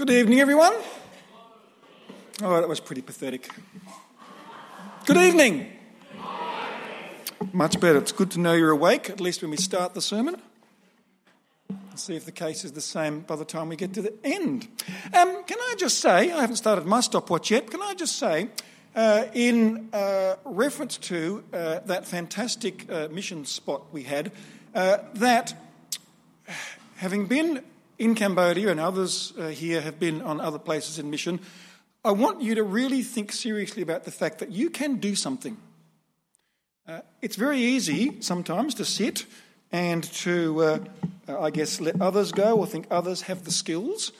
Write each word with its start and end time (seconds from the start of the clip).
Good 0.00 0.08
evening, 0.08 0.40
everyone. 0.40 0.72
Oh, 2.42 2.58
that 2.58 2.66
was 2.66 2.80
pretty 2.80 3.02
pathetic. 3.02 3.50
Good 5.04 5.18
evening. 5.18 5.70
Much 7.52 7.78
better. 7.78 7.98
It's 7.98 8.10
good 8.10 8.30
to 8.30 8.40
know 8.40 8.54
you're 8.54 8.70
awake, 8.70 9.10
at 9.10 9.20
least 9.20 9.42
when 9.42 9.50
we 9.50 9.58
start 9.58 9.92
the 9.92 10.00
sermon. 10.00 10.40
Let's 11.90 12.02
see 12.02 12.16
if 12.16 12.24
the 12.24 12.32
case 12.32 12.64
is 12.64 12.72
the 12.72 12.80
same 12.80 13.20
by 13.20 13.36
the 13.36 13.44
time 13.44 13.68
we 13.68 13.76
get 13.76 13.92
to 13.92 14.00
the 14.00 14.14
end. 14.24 14.68
Um, 15.12 15.44
can 15.44 15.58
I 15.60 15.74
just 15.76 15.98
say, 15.98 16.32
I 16.32 16.40
haven't 16.40 16.56
started 16.56 16.86
my 16.86 17.00
stopwatch 17.00 17.50
yet, 17.50 17.70
can 17.70 17.82
I 17.82 17.92
just 17.92 18.18
say, 18.18 18.48
uh, 18.96 19.26
in 19.34 19.90
uh, 19.92 20.36
reference 20.46 20.96
to 20.96 21.44
uh, 21.52 21.80
that 21.80 22.06
fantastic 22.06 22.90
uh, 22.90 23.08
mission 23.10 23.44
spot 23.44 23.82
we 23.92 24.04
had, 24.04 24.32
uh, 24.74 24.96
that 25.16 25.52
having 26.96 27.26
been 27.26 27.62
in 28.00 28.14
Cambodia, 28.14 28.70
and 28.70 28.80
others 28.80 29.34
uh, 29.38 29.48
here 29.48 29.82
have 29.82 30.00
been 30.00 30.22
on 30.22 30.40
other 30.40 30.58
places 30.58 30.98
in 30.98 31.10
mission, 31.10 31.38
I 32.02 32.12
want 32.12 32.40
you 32.40 32.54
to 32.54 32.64
really 32.64 33.02
think 33.02 33.30
seriously 33.30 33.82
about 33.82 34.04
the 34.04 34.10
fact 34.10 34.38
that 34.38 34.50
you 34.50 34.70
can 34.70 34.96
do 34.96 35.14
something. 35.14 35.58
Uh, 36.88 37.00
it's 37.20 37.36
very 37.36 37.58
easy 37.58 38.22
sometimes 38.22 38.74
to 38.76 38.86
sit 38.86 39.26
and 39.70 40.02
to, 40.14 40.62
uh, 40.62 40.78
I 41.28 41.50
guess, 41.50 41.78
let 41.78 42.00
others 42.00 42.32
go 42.32 42.56
or 42.56 42.66
think 42.66 42.86
others 42.90 43.22
have 43.22 43.44
the 43.44 43.52
skills. 43.52 44.12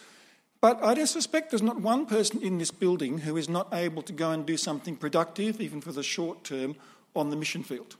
But 0.61 0.85
I 0.85 0.95
just 0.95 1.15
suspect 1.15 1.51
there's 1.51 1.63
not 1.63 1.81
one 1.81 2.05
person 2.05 2.43
in 2.43 2.59
this 2.59 2.71
building 2.71 3.19
who 3.19 3.39
is 3.39 3.49
not 3.49 3.69
able 3.73 4.03
to 4.03 4.13
go 4.13 4.31
and 4.31 4.45
do 4.45 4.59
something 4.59 4.95
productive, 4.95 5.59
even 5.59 5.81
for 5.81 5.93
the 5.93 6.03
short 6.03 6.45
term, 6.45 6.77
on 7.17 7.31
the 7.31 7.37
mission 7.37 7.63
field. 7.63 7.97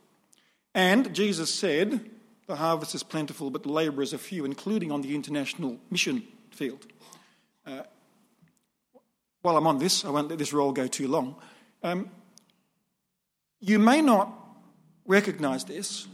And 0.75 1.15
Jesus 1.15 1.53
said, 1.53 2.05
the 2.51 2.57
harvest 2.57 2.97
is 2.97 3.05
plentiful, 3.05 3.49
but 3.49 3.63
the 3.63 3.71
labourers 3.71 4.13
are 4.13 4.19
few, 4.19 4.45
including 4.45 4.91
on 4.91 5.03
the 5.03 5.15
international 5.15 5.79
mission 5.89 6.25
field. 6.51 6.85
Uh, 7.65 7.83
while 9.43 9.57
I'm 9.57 9.69
on 9.69 9.79
this, 9.79 10.05
I 10.05 10.11
won't 10.11 10.29
let 10.29 10.39
this 10.39 10.53
roll 10.53 10.73
go 10.73 10.89
too 10.89 11.07
long. 11.07 11.37
Um, 11.85 12.11
you 13.61 13.79
may 13.79 14.03
not 14.03 14.35
recognise 15.07 15.63
this, 15.63 16.09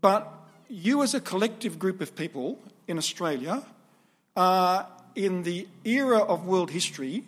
but 0.00 0.32
you, 0.68 1.02
as 1.02 1.14
a 1.14 1.20
collective 1.20 1.80
group 1.80 2.00
of 2.00 2.14
people 2.14 2.60
in 2.86 2.96
Australia, 2.96 3.64
are 4.36 4.86
in 5.16 5.42
the 5.42 5.66
era 5.84 6.18
of 6.18 6.46
world 6.46 6.70
history 6.70 7.24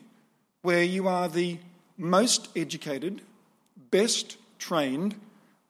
where 0.62 0.84
you 0.84 1.08
are 1.08 1.28
the 1.28 1.58
most 1.98 2.50
educated, 2.54 3.20
best 3.90 4.36
trained, 4.60 5.16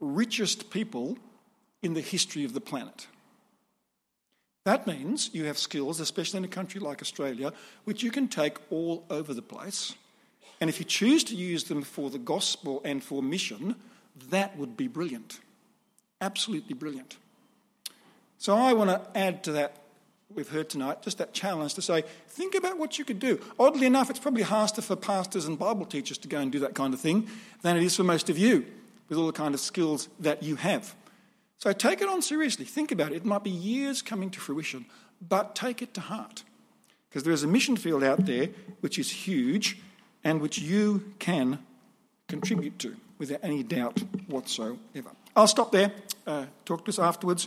richest 0.00 0.69
people 0.69 1.17
in 1.83 1.95
the 1.95 2.01
history 2.01 2.45
of 2.45 2.55
the 2.55 2.61
planet. 2.61 3.07
That 4.65 4.87
means 4.87 5.31
you 5.33 5.45
have 5.45 5.59
skills, 5.59 5.99
especially 5.99 6.39
in 6.39 6.45
a 6.45 6.49
country 6.49 6.81
like 6.81 7.03
Australia, 7.03 7.53
which 7.85 8.03
you 8.03 8.11
can 8.11 8.29
take 8.29 8.59
all 8.71 9.05
over 9.11 9.35
the 9.35 9.43
place. 9.43 9.95
And 10.61 10.71
if 10.71 10.79
you 10.79 10.85
choose 10.85 11.25
to 11.25 11.35
use 11.35 11.65
them 11.65 11.83
for 11.83 12.11
the 12.11 12.19
gospel 12.19 12.81
and 12.85 13.03
for 13.03 13.23
mission, 13.23 13.75
that 14.31 14.57
would 14.57 14.77
be 14.77 14.87
brilliant. 14.87 15.41
Absolutely 16.21 16.75
brilliant. 16.75 17.17
So 18.39 18.55
I 18.57 18.73
want 18.73 18.91
to 18.91 19.19
add 19.19 19.43
to 19.45 19.53
that 19.53 19.79
we've 20.35 20.49
heard 20.49 20.69
tonight, 20.69 21.03
just 21.03 21.19
that 21.19 21.33
challenge 21.33 21.75
to 21.75 21.83
say, 21.83 22.05
think 22.29 22.55
about 22.55 22.79
what 22.79 22.99
you 22.99 23.05
could 23.05 23.19
do. 23.19 23.41
Oddly 23.59 23.87
enough, 23.87 24.11
it's 24.11 24.19
probably 24.19 24.43
harder 24.43 24.81
for 24.81 24.97
pastors 24.97 25.47
and 25.47 25.59
Bible 25.59 25.85
teachers 25.85 26.19
to 26.19 26.29
go 26.29 26.39
and 26.39 26.51
do 26.51 26.61
that 26.61 26.75
kind 26.75 26.95
of 26.95 27.01
thing 27.01 27.29
than 27.63 27.77
it 27.77 27.83
is 27.83 27.97
for 27.97 28.05
most 28.05 28.31
of 28.31 28.39
you 28.39 28.65
with 29.09 29.19
all 29.19 29.27
the 29.27 29.33
kind 29.33 29.55
of 29.55 29.61
skills 29.61 30.09
that 30.21 30.43
you 30.43 30.57
have. 30.57 30.95
So 31.63 31.73
take 31.73 32.01
it 32.01 32.09
on 32.09 32.23
seriously. 32.23 32.65
Think 32.65 32.91
about 32.91 33.13
it. 33.13 33.19
It 33.19 33.25
might 33.25 33.45
be 33.45 33.51
years 33.51 34.03
coming 34.03 34.31
to 34.31 34.41
fruition, 34.41 34.85
but 35.29 35.55
take 35.55 35.81
it 35.81 35.95
to 35.95 36.01
heart. 36.01 36.42
Because 37.09 37.23
there 37.23 37.33
is 37.33 37.45
a 37.45 37.47
mission 37.47 37.77
field 37.77 38.03
out 38.03 38.27
there 38.27 38.48
which 38.81 38.98
is 38.98 39.09
huge 39.09 39.79
and 40.25 40.41
which 40.41 40.59
you 40.59 41.13
can 41.20 41.61
contribute 42.27 42.81
to 42.81 42.97
without 43.17 43.39
any 43.45 43.63
doubt 43.63 44.03
whatsoever. 44.27 45.13
I'll 45.36 45.47
stop 45.47 45.70
there. 45.70 45.92
Uh, 46.27 46.47
talk 46.64 46.85
to 46.86 46.89
us 46.89 46.98
afterwards. 46.98 47.47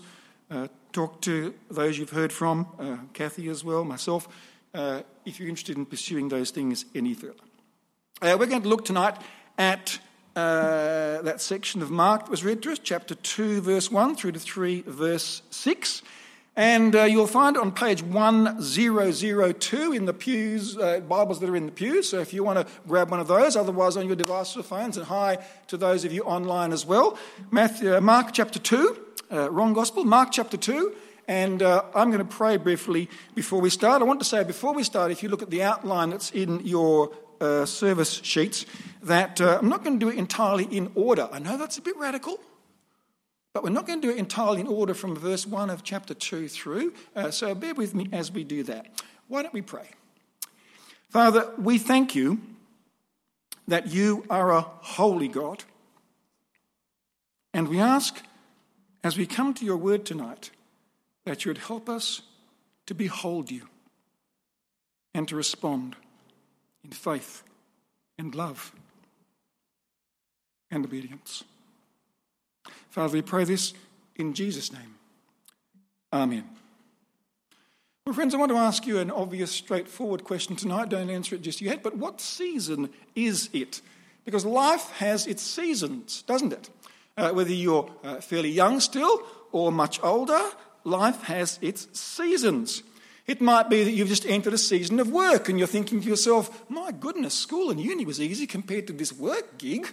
Uh, 0.49 0.69
talk 0.93 1.19
to 1.23 1.53
those 1.69 1.97
you've 1.97 2.11
heard 2.11 2.31
from, 2.31 2.67
uh, 2.79 2.95
Kathy 3.11 3.49
as 3.49 3.65
well, 3.65 3.83
myself, 3.83 4.29
uh, 4.73 5.01
if 5.25 5.41
you're 5.41 5.49
interested 5.49 5.75
in 5.75 5.85
pursuing 5.85 6.29
those 6.29 6.51
things 6.51 6.85
any 6.95 7.13
further. 7.13 7.33
Uh, 8.21 8.37
we're 8.39 8.45
going 8.45 8.61
to 8.61 8.69
look 8.69 8.85
tonight 8.85 9.17
at 9.57 9.99
uh, 10.35 11.21
that 11.21 11.39
section 11.39 11.81
of 11.81 11.89
Mark 11.89 12.25
that 12.25 12.31
was 12.31 12.43
read 12.43 12.61
to 12.63 12.71
us, 12.71 12.79
chapter 12.79 13.15
2, 13.15 13.61
verse 13.61 13.89
1 13.89 14.15
through 14.15 14.33
to 14.33 14.39
3, 14.39 14.81
verse 14.81 15.41
6. 15.49 16.01
And 16.57 16.95
uh, 16.95 17.03
you'll 17.03 17.27
find 17.27 17.55
it 17.57 17.61
on 17.61 17.71
page 17.71 18.01
1002 18.01 19.91
in 19.93 20.05
the 20.05 20.13
pews, 20.13 20.77
uh, 20.77 21.01
Bibles 21.01 21.39
that 21.41 21.49
are 21.49 21.55
in 21.55 21.65
the 21.65 21.71
pews. 21.71 22.09
So 22.09 22.19
if 22.19 22.33
you 22.33 22.43
want 22.43 22.59
to 22.59 22.73
grab 22.87 23.11
one 23.11 23.19
of 23.19 23.27
those, 23.27 23.55
otherwise 23.55 23.97
on 23.97 24.07
your 24.07 24.15
devices 24.15 24.57
or 24.57 24.63
phones, 24.63 24.97
and 24.97 25.05
hi 25.05 25.37
to 25.67 25.77
those 25.77 26.05
of 26.05 26.13
you 26.13 26.23
online 26.23 26.71
as 26.71 26.85
well. 26.85 27.17
Matthew, 27.51 27.95
uh, 27.95 28.01
Mark 28.01 28.33
chapter 28.33 28.59
2, 28.59 28.99
uh, 29.31 29.51
wrong 29.51 29.73
gospel, 29.73 30.05
Mark 30.05 30.29
chapter 30.31 30.57
2. 30.57 30.95
And 31.27 31.63
uh, 31.63 31.83
I'm 31.95 32.11
going 32.11 32.25
to 32.25 32.35
pray 32.35 32.57
briefly 32.57 33.09
before 33.33 33.59
we 33.59 33.69
start. 33.69 34.01
I 34.01 34.05
want 34.05 34.19
to 34.19 34.25
say 34.25 34.43
before 34.43 34.73
we 34.73 34.83
start, 34.83 35.11
if 35.11 35.23
you 35.23 35.29
look 35.29 35.41
at 35.41 35.49
the 35.49 35.63
outline 35.63 36.11
that's 36.11 36.29
in 36.31 36.65
your 36.65 37.11
uh, 37.41 37.65
service 37.65 38.21
sheets 38.23 38.65
that 39.03 39.39
uh, 39.41 39.59
I'm 39.61 39.69
not 39.69 39.83
going 39.83 39.99
to 39.99 40.05
do 40.05 40.11
it 40.11 40.17
entirely 40.17 40.65
in 40.65 40.91
order. 40.95 41.29
I 41.31 41.39
know 41.39 41.57
that's 41.57 41.77
a 41.77 41.81
bit 41.81 41.97
radical, 41.97 42.39
but 43.53 43.63
we're 43.63 43.69
not 43.69 43.87
going 43.87 44.01
to 44.01 44.07
do 44.07 44.13
it 44.13 44.17
entirely 44.17 44.61
in 44.61 44.67
order 44.67 44.93
from 44.93 45.15
verse 45.15 45.45
1 45.45 45.69
of 45.69 45.83
chapter 45.83 46.13
2 46.13 46.47
through. 46.47 46.93
Uh, 47.15 47.31
so 47.31 47.55
bear 47.55 47.73
with 47.73 47.93
me 47.95 48.09
as 48.11 48.31
we 48.31 48.43
do 48.43 48.63
that. 48.63 48.87
Why 49.27 49.41
don't 49.41 49.53
we 49.53 49.61
pray? 49.61 49.87
Father, 51.09 51.49
we 51.57 51.77
thank 51.77 52.15
you 52.15 52.41
that 53.67 53.87
you 53.87 54.25
are 54.29 54.51
a 54.51 54.61
holy 54.61 55.27
God. 55.27 55.63
And 57.53 57.67
we 57.67 57.79
ask, 57.79 58.21
as 59.03 59.17
we 59.17 59.25
come 59.25 59.53
to 59.53 59.65
your 59.65 59.77
word 59.77 60.05
tonight, 60.05 60.51
that 61.25 61.45
you 61.45 61.49
would 61.49 61.59
help 61.59 61.89
us 61.89 62.21
to 62.85 62.93
behold 62.93 63.49
you 63.49 63.67
and 65.13 65.27
to 65.27 65.35
respond 65.35 65.95
in 66.85 66.91
faith 66.91 67.43
and 68.17 68.33
love 68.35 68.73
and 70.71 70.85
obedience. 70.85 71.43
Father, 72.89 73.13
we 73.13 73.21
pray 73.21 73.43
this 73.43 73.73
in 74.15 74.33
Jesus' 74.33 74.71
name. 74.71 74.95
Amen. 76.13 76.45
Well, 78.05 78.13
friends, 78.13 78.35
I 78.35 78.37
want 78.37 78.51
to 78.51 78.57
ask 78.57 78.85
you 78.85 78.99
an 78.99 79.09
obvious, 79.09 79.51
straightforward 79.51 80.23
question 80.23 80.55
tonight. 80.55 80.89
Don't 80.89 81.09
answer 81.09 81.35
it 81.35 81.41
just 81.41 81.59
yet, 81.59 81.81
but 81.81 81.97
what 81.97 82.21
season 82.21 82.89
is 83.15 83.49
it? 83.51 83.81
Because 84.23 84.45
life 84.45 84.91
has 84.97 85.25
its 85.25 85.41
seasons, 85.41 86.21
doesn't 86.21 86.53
it? 86.53 86.69
Uh, 87.17 87.31
whether 87.31 87.51
you're 87.51 87.89
uh, 88.03 88.21
fairly 88.21 88.51
young 88.51 88.79
still 88.79 89.23
or 89.51 89.71
much 89.71 90.01
older, 90.03 90.41
life 90.83 91.23
has 91.23 91.57
its 91.61 91.87
seasons. 91.99 92.83
It 93.27 93.41
might 93.41 93.69
be 93.69 93.83
that 93.83 93.91
you've 93.91 94.07
just 94.07 94.25
entered 94.25 94.53
a 94.53 94.57
season 94.57 94.99
of 94.99 95.11
work 95.11 95.49
and 95.49 95.57
you're 95.57 95.67
thinking 95.67 95.99
to 96.01 96.07
yourself, 96.07 96.69
my 96.69 96.91
goodness, 96.91 97.33
school 97.33 97.71
and 97.71 97.79
uni 97.79 98.05
was 98.05 98.21
easy 98.21 98.45
compared 98.45 98.87
to 98.87 98.93
this 98.93 99.11
work 99.11 99.57
gig. 99.57 99.87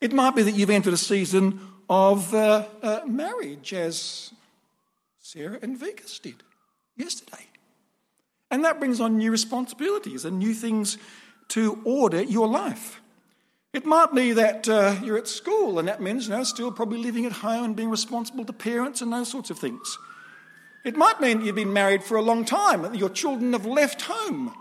It 0.00 0.12
might 0.12 0.36
be 0.36 0.42
that 0.42 0.52
you've 0.52 0.70
entered 0.70 0.94
a 0.94 0.98
season 0.98 1.60
of 1.88 2.32
uh, 2.34 2.66
uh, 2.82 3.00
marriage, 3.06 3.72
as 3.72 4.32
Sarah 5.20 5.58
and 5.62 5.78
Vikas 5.78 6.20
did 6.20 6.36
yesterday. 6.96 7.46
And 8.50 8.64
that 8.64 8.78
brings 8.78 9.00
on 9.00 9.16
new 9.16 9.30
responsibilities 9.30 10.24
and 10.24 10.38
new 10.38 10.54
things 10.54 10.98
to 11.48 11.80
order 11.84 12.22
your 12.22 12.48
life. 12.48 13.00
It 13.72 13.86
might 13.86 14.14
be 14.14 14.32
that 14.32 14.68
uh, 14.68 14.96
you're 15.02 15.18
at 15.18 15.28
school, 15.28 15.78
and 15.78 15.88
that 15.88 16.02
means 16.02 16.28
you 16.28 16.34
know, 16.34 16.44
still 16.44 16.70
probably 16.70 16.98
living 16.98 17.24
at 17.24 17.32
home 17.32 17.64
and 17.64 17.76
being 17.76 17.90
responsible 17.90 18.44
to 18.44 18.52
parents 18.52 19.00
and 19.00 19.12
those 19.12 19.30
sorts 19.30 19.50
of 19.50 19.58
things. 19.58 19.98
It 20.84 20.96
might 20.96 21.20
mean 21.20 21.42
you've 21.42 21.54
been 21.54 21.72
married 21.72 22.02
for 22.02 22.16
a 22.16 22.22
long 22.22 22.44
time, 22.44 22.94
your 22.94 23.08
children 23.08 23.52
have 23.52 23.66
left 23.66 24.02
home. 24.02 24.54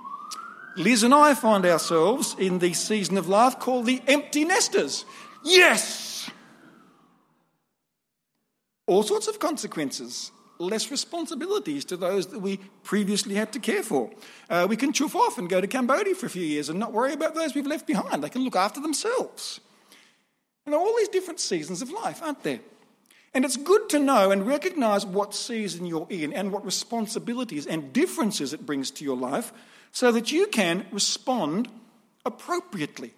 Liz 0.77 1.03
and 1.03 1.13
I 1.13 1.33
find 1.33 1.65
ourselves 1.65 2.35
in 2.39 2.59
the 2.59 2.73
season 2.73 3.17
of 3.17 3.27
life 3.27 3.59
called 3.59 3.85
the 3.85 4.01
empty 4.07 4.45
nesters. 4.45 5.05
Yes! 5.43 6.29
All 8.87 9.03
sorts 9.03 9.27
of 9.27 9.39
consequences, 9.39 10.31
less 10.59 10.91
responsibilities 10.91 11.85
to 11.85 11.97
those 11.97 12.27
that 12.27 12.39
we 12.39 12.57
previously 12.83 13.35
had 13.35 13.51
to 13.53 13.59
care 13.59 13.83
for. 13.83 14.11
Uh, 14.49 14.67
we 14.69 14.77
can 14.77 14.93
chuff 14.93 15.15
off 15.15 15.37
and 15.37 15.49
go 15.49 15.59
to 15.59 15.67
Cambodia 15.67 16.15
for 16.15 16.27
a 16.27 16.29
few 16.29 16.43
years 16.43 16.69
and 16.69 16.79
not 16.79 16.93
worry 16.93 17.13
about 17.13 17.35
those 17.35 17.55
we've 17.55 17.67
left 17.67 17.87
behind. 17.87 18.23
They 18.23 18.29
can 18.29 18.43
look 18.43 18.55
after 18.55 18.79
themselves. 18.79 19.59
And 20.65 20.73
there 20.73 20.79
are 20.79 20.85
all 20.85 20.95
these 20.97 21.09
different 21.09 21.39
seasons 21.39 21.81
of 21.81 21.89
life, 21.89 22.21
aren't 22.21 22.43
there? 22.43 22.59
And 23.33 23.45
it's 23.45 23.57
good 23.57 23.89
to 23.89 23.99
know 23.99 24.31
and 24.31 24.45
recognize 24.45 25.05
what 25.05 25.33
season 25.33 25.85
you're 25.85 26.07
in 26.09 26.33
and 26.33 26.51
what 26.51 26.65
responsibilities 26.65 27.65
and 27.65 27.93
differences 27.93 28.53
it 28.53 28.65
brings 28.65 28.91
to 28.91 29.05
your 29.05 29.15
life 29.15 29.53
so 29.91 30.11
that 30.11 30.31
you 30.31 30.47
can 30.47 30.85
respond 30.91 31.69
appropriately 32.25 33.13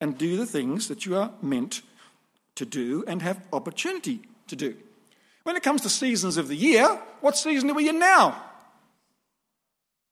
and 0.00 0.16
do 0.16 0.36
the 0.36 0.46
things 0.46 0.88
that 0.88 1.04
you 1.04 1.16
are 1.16 1.32
meant 1.42 1.82
to 2.54 2.64
do 2.64 3.04
and 3.06 3.22
have 3.22 3.40
opportunity 3.52 4.20
to 4.46 4.56
do. 4.56 4.76
When 5.42 5.56
it 5.56 5.62
comes 5.62 5.82
to 5.82 5.88
seasons 5.88 6.36
of 6.36 6.48
the 6.48 6.56
year, 6.56 6.86
what 7.20 7.36
season 7.36 7.70
are 7.70 7.74
we 7.74 7.88
in 7.88 7.98
now? 7.98 8.40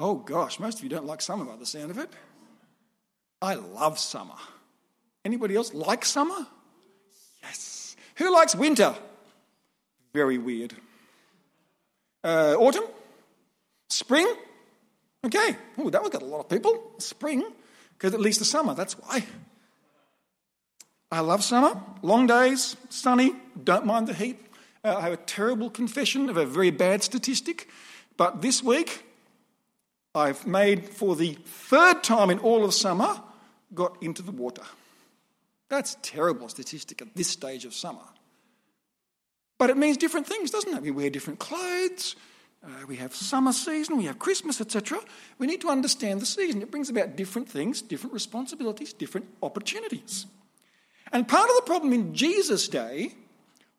Oh 0.00 0.16
gosh, 0.16 0.58
most 0.58 0.78
of 0.78 0.84
you 0.84 0.90
don't 0.90 1.06
like 1.06 1.20
summer 1.20 1.44
by 1.44 1.56
the 1.56 1.66
sound 1.66 1.90
of 1.90 1.98
it. 1.98 2.10
I 3.40 3.54
love 3.54 3.98
summer. 3.98 4.34
Anybody 5.24 5.56
else 5.56 5.74
like 5.74 6.04
summer? 6.04 6.46
Yes. 7.42 7.87
Who 8.18 8.32
likes 8.32 8.54
winter? 8.54 8.94
Very 10.12 10.38
weird. 10.38 10.74
Uh, 12.22 12.54
autumn? 12.58 12.84
Spring? 13.88 14.26
Okay. 15.24 15.56
Oh, 15.78 15.90
that 15.90 16.02
would 16.02 16.12
get 16.12 16.22
a 16.22 16.26
lot 16.26 16.40
of 16.40 16.48
people. 16.48 16.92
Spring, 16.98 17.44
because 17.92 18.14
at 18.14 18.20
least 18.20 18.38
the 18.38 18.44
summer, 18.44 18.74
that's 18.74 18.98
why. 18.98 19.24
I 21.10 21.20
love 21.20 21.42
summer. 21.42 21.80
Long 22.02 22.26
days, 22.26 22.76
sunny, 22.90 23.32
don't 23.62 23.86
mind 23.86 24.08
the 24.08 24.14
heat. 24.14 24.38
Uh, 24.84 24.96
I 24.96 25.00
have 25.02 25.12
a 25.12 25.16
terrible 25.18 25.70
confession 25.70 26.28
of 26.28 26.36
a 26.36 26.44
very 26.44 26.70
bad 26.70 27.02
statistic, 27.02 27.68
but 28.16 28.42
this 28.42 28.62
week 28.62 29.04
I've 30.14 30.46
made 30.46 30.88
for 30.88 31.16
the 31.16 31.34
third 31.44 32.02
time 32.02 32.30
in 32.30 32.38
all 32.40 32.64
of 32.64 32.74
summer 32.74 33.20
got 33.74 33.96
into 34.02 34.22
the 34.22 34.32
water. 34.32 34.62
That's 35.68 35.96
terrible 36.02 36.48
statistic 36.48 37.02
at 37.02 37.14
this 37.14 37.28
stage 37.28 37.64
of 37.64 37.74
summer. 37.74 38.04
But 39.58 39.70
it 39.70 39.76
means 39.76 39.96
different 39.96 40.26
things, 40.26 40.50
doesn't 40.50 40.72
it? 40.72 40.82
We 40.82 40.90
wear 40.90 41.10
different 41.10 41.40
clothes, 41.40 42.14
uh, 42.64 42.86
we 42.86 42.96
have 42.96 43.14
summer 43.14 43.52
season, 43.52 43.96
we 43.96 44.04
have 44.04 44.18
Christmas, 44.18 44.60
etc. 44.60 45.00
We 45.38 45.46
need 45.46 45.60
to 45.60 45.68
understand 45.68 46.20
the 46.20 46.26
season. 46.26 46.62
It 46.62 46.70
brings 46.70 46.90
about 46.90 47.16
different 47.16 47.48
things, 47.48 47.82
different 47.82 48.14
responsibilities, 48.14 48.92
different 48.92 49.26
opportunities. 49.42 50.26
And 51.12 51.26
part 51.26 51.48
of 51.48 51.56
the 51.56 51.62
problem 51.62 51.92
in 51.92 52.14
Jesus' 52.14 52.68
day 52.68 53.14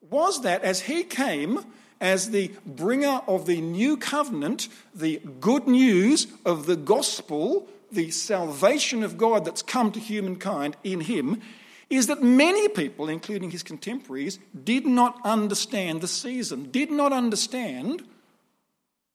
was 0.10 0.42
that 0.42 0.64
as 0.64 0.82
he 0.82 1.04
came 1.04 1.64
as 2.02 2.32
the 2.32 2.52
bringer 2.66 3.22
of 3.28 3.46
the 3.46 3.62
new 3.62 3.98
covenant, 3.98 4.70
the 4.96 5.22
good 5.40 5.68
news 5.68 6.28
of 6.46 6.66
the 6.66 6.78
gospel, 6.78 7.68
the 7.92 8.10
salvation 8.12 9.04
of 9.04 9.18
God 9.18 9.44
that's 9.44 9.62
come 9.62 9.92
to 9.92 10.00
humankind 10.00 10.78
in 10.84 11.02
him, 11.02 11.42
is 11.90 12.08
that 12.08 12.22
many 12.22 12.68
people, 12.68 13.10
including 13.10 13.52
his 13.52 13.64
contemporaries, 13.64 14.40
did 14.64 14.86
not 14.86 15.20
understand 15.24 16.02
the 16.02 16.08
season, 16.08 16.70
did 16.72 16.92
not 16.92 17.12
understand 17.12 18.04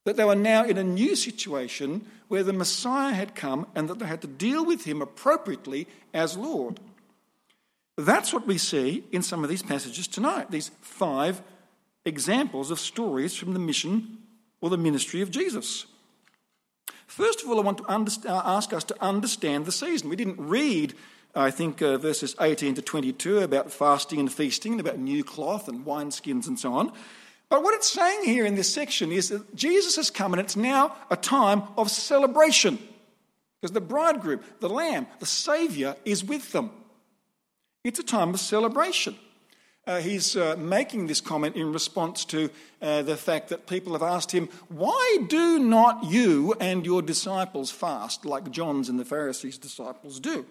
that 0.04 0.16
they 0.16 0.24
were 0.24 0.34
now 0.34 0.64
in 0.64 0.76
a 0.76 0.84
new 0.84 1.16
situation 1.16 2.06
where 2.28 2.42
the 2.42 2.52
Messiah 2.52 3.14
had 3.14 3.34
come 3.34 3.66
and 3.74 3.88
that 3.88 3.98
they 3.98 4.06
had 4.06 4.20
to 4.22 4.26
deal 4.26 4.64
with 4.64 4.84
him 4.84 5.00
appropriately 5.00 5.86
as 6.12 6.36
Lord. 6.36 6.80
That's 7.96 8.32
what 8.32 8.46
we 8.46 8.58
see 8.58 9.04
in 9.12 9.22
some 9.22 9.44
of 9.44 9.50
these 9.50 9.62
passages 9.62 10.08
tonight, 10.08 10.50
these 10.50 10.70
five 10.80 11.42
examples 12.04 12.70
of 12.70 12.80
stories 12.80 13.36
from 13.36 13.54
the 13.54 13.60
mission 13.60 14.18
or 14.60 14.68
the 14.68 14.76
ministry 14.76 15.20
of 15.20 15.30
Jesus. 15.30 15.86
First 17.06 17.42
of 17.42 17.48
all, 17.48 17.60
I 17.60 17.62
want 17.62 17.78
to 17.78 17.84
uh, 18.28 18.42
ask 18.44 18.72
us 18.72 18.84
to 18.84 19.02
understand 19.02 19.66
the 19.66 19.72
season. 19.72 20.08
We 20.08 20.16
didn't 20.16 20.40
read, 20.40 20.94
I 21.36 21.50
think, 21.50 21.82
uh, 21.82 21.98
verses 21.98 22.36
18 22.40 22.76
to 22.76 22.82
22 22.82 23.40
about 23.40 23.72
fasting 23.72 24.20
and 24.20 24.32
feasting 24.32 24.72
and 24.72 24.80
about 24.80 24.98
new 24.98 25.24
cloth 25.24 25.68
and 25.68 25.84
wineskins 25.84 26.46
and 26.46 26.58
so 26.58 26.72
on. 26.72 26.92
But 27.48 27.62
what 27.62 27.74
it's 27.74 27.90
saying 27.90 28.24
here 28.24 28.46
in 28.46 28.54
this 28.54 28.72
section 28.72 29.12
is 29.12 29.28
that 29.28 29.54
Jesus 29.54 29.96
has 29.96 30.10
come 30.10 30.32
and 30.32 30.40
it's 30.40 30.56
now 30.56 30.96
a 31.10 31.16
time 31.16 31.62
of 31.76 31.90
celebration. 31.90 32.78
Because 33.60 33.72
the 33.72 33.80
bridegroom, 33.80 34.40
the 34.60 34.68
lamb, 34.68 35.06
the 35.18 35.26
Saviour 35.26 35.96
is 36.04 36.24
with 36.24 36.52
them. 36.52 36.70
It's 37.82 37.98
a 37.98 38.04
time 38.04 38.30
of 38.30 38.40
celebration. 38.40 39.16
Uh, 39.86 40.00
he's 40.00 40.36
uh, 40.36 40.56
making 40.58 41.06
this 41.06 41.20
comment 41.20 41.56
in 41.56 41.72
response 41.72 42.24
to 42.24 42.48
uh, 42.80 43.02
the 43.02 43.16
fact 43.16 43.50
that 43.50 43.66
people 43.66 43.92
have 43.92 44.02
asked 44.02 44.32
him, 44.32 44.48
Why 44.68 45.18
do 45.28 45.58
not 45.58 46.04
you 46.04 46.54
and 46.58 46.86
your 46.86 47.02
disciples 47.02 47.70
fast 47.70 48.24
like 48.24 48.50
John's 48.50 48.88
and 48.88 48.98
the 48.98 49.04
Pharisees' 49.04 49.58
disciples 49.58 50.20
do? 50.20 50.46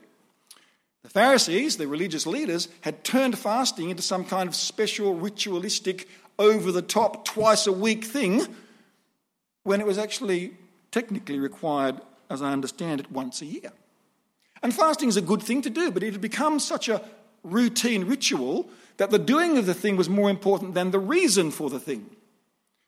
The 1.04 1.10
Pharisees, 1.10 1.78
the 1.78 1.88
religious 1.88 2.26
leaders, 2.26 2.70
had 2.82 3.04
turned 3.04 3.38
fasting 3.38 3.90
into 3.90 4.02
some 4.02 4.24
kind 4.24 4.48
of 4.48 4.56
special, 4.56 5.16
ritualistic, 5.16 6.08
over 6.40 6.72
the 6.72 6.82
top, 6.82 7.26
twice 7.26 7.68
a 7.68 7.72
week 7.72 8.04
thing 8.04 8.48
when 9.64 9.80
it 9.80 9.86
was 9.86 9.98
actually 9.98 10.56
technically 10.92 11.40
required, 11.40 12.02
as 12.30 12.42
I 12.42 12.52
understand 12.52 13.00
it, 13.00 13.12
once 13.12 13.42
a 13.42 13.46
year. 13.46 13.72
And 14.64 14.74
fasting 14.74 15.10
is 15.10 15.18
a 15.18 15.22
good 15.22 15.44
thing 15.44 15.62
to 15.62 15.70
do, 15.70 15.92
but 15.92 16.04
it 16.04 16.14
had 16.14 16.22
become 16.22 16.60
such 16.60 16.90
a 16.90 17.02
routine 17.44 18.06
ritual 18.06 18.70
that 18.98 19.12
the 19.12 19.20
doing 19.20 19.58
of 19.58 19.66
the 19.66 19.74
thing 19.74 19.98
was 19.98 20.10
more 20.10 20.30
important 20.30 20.74
than 20.74 20.92
the 20.92 21.00
reason 21.00 21.52
for 21.52 21.70
the 21.70 21.80
thing, 21.80 22.10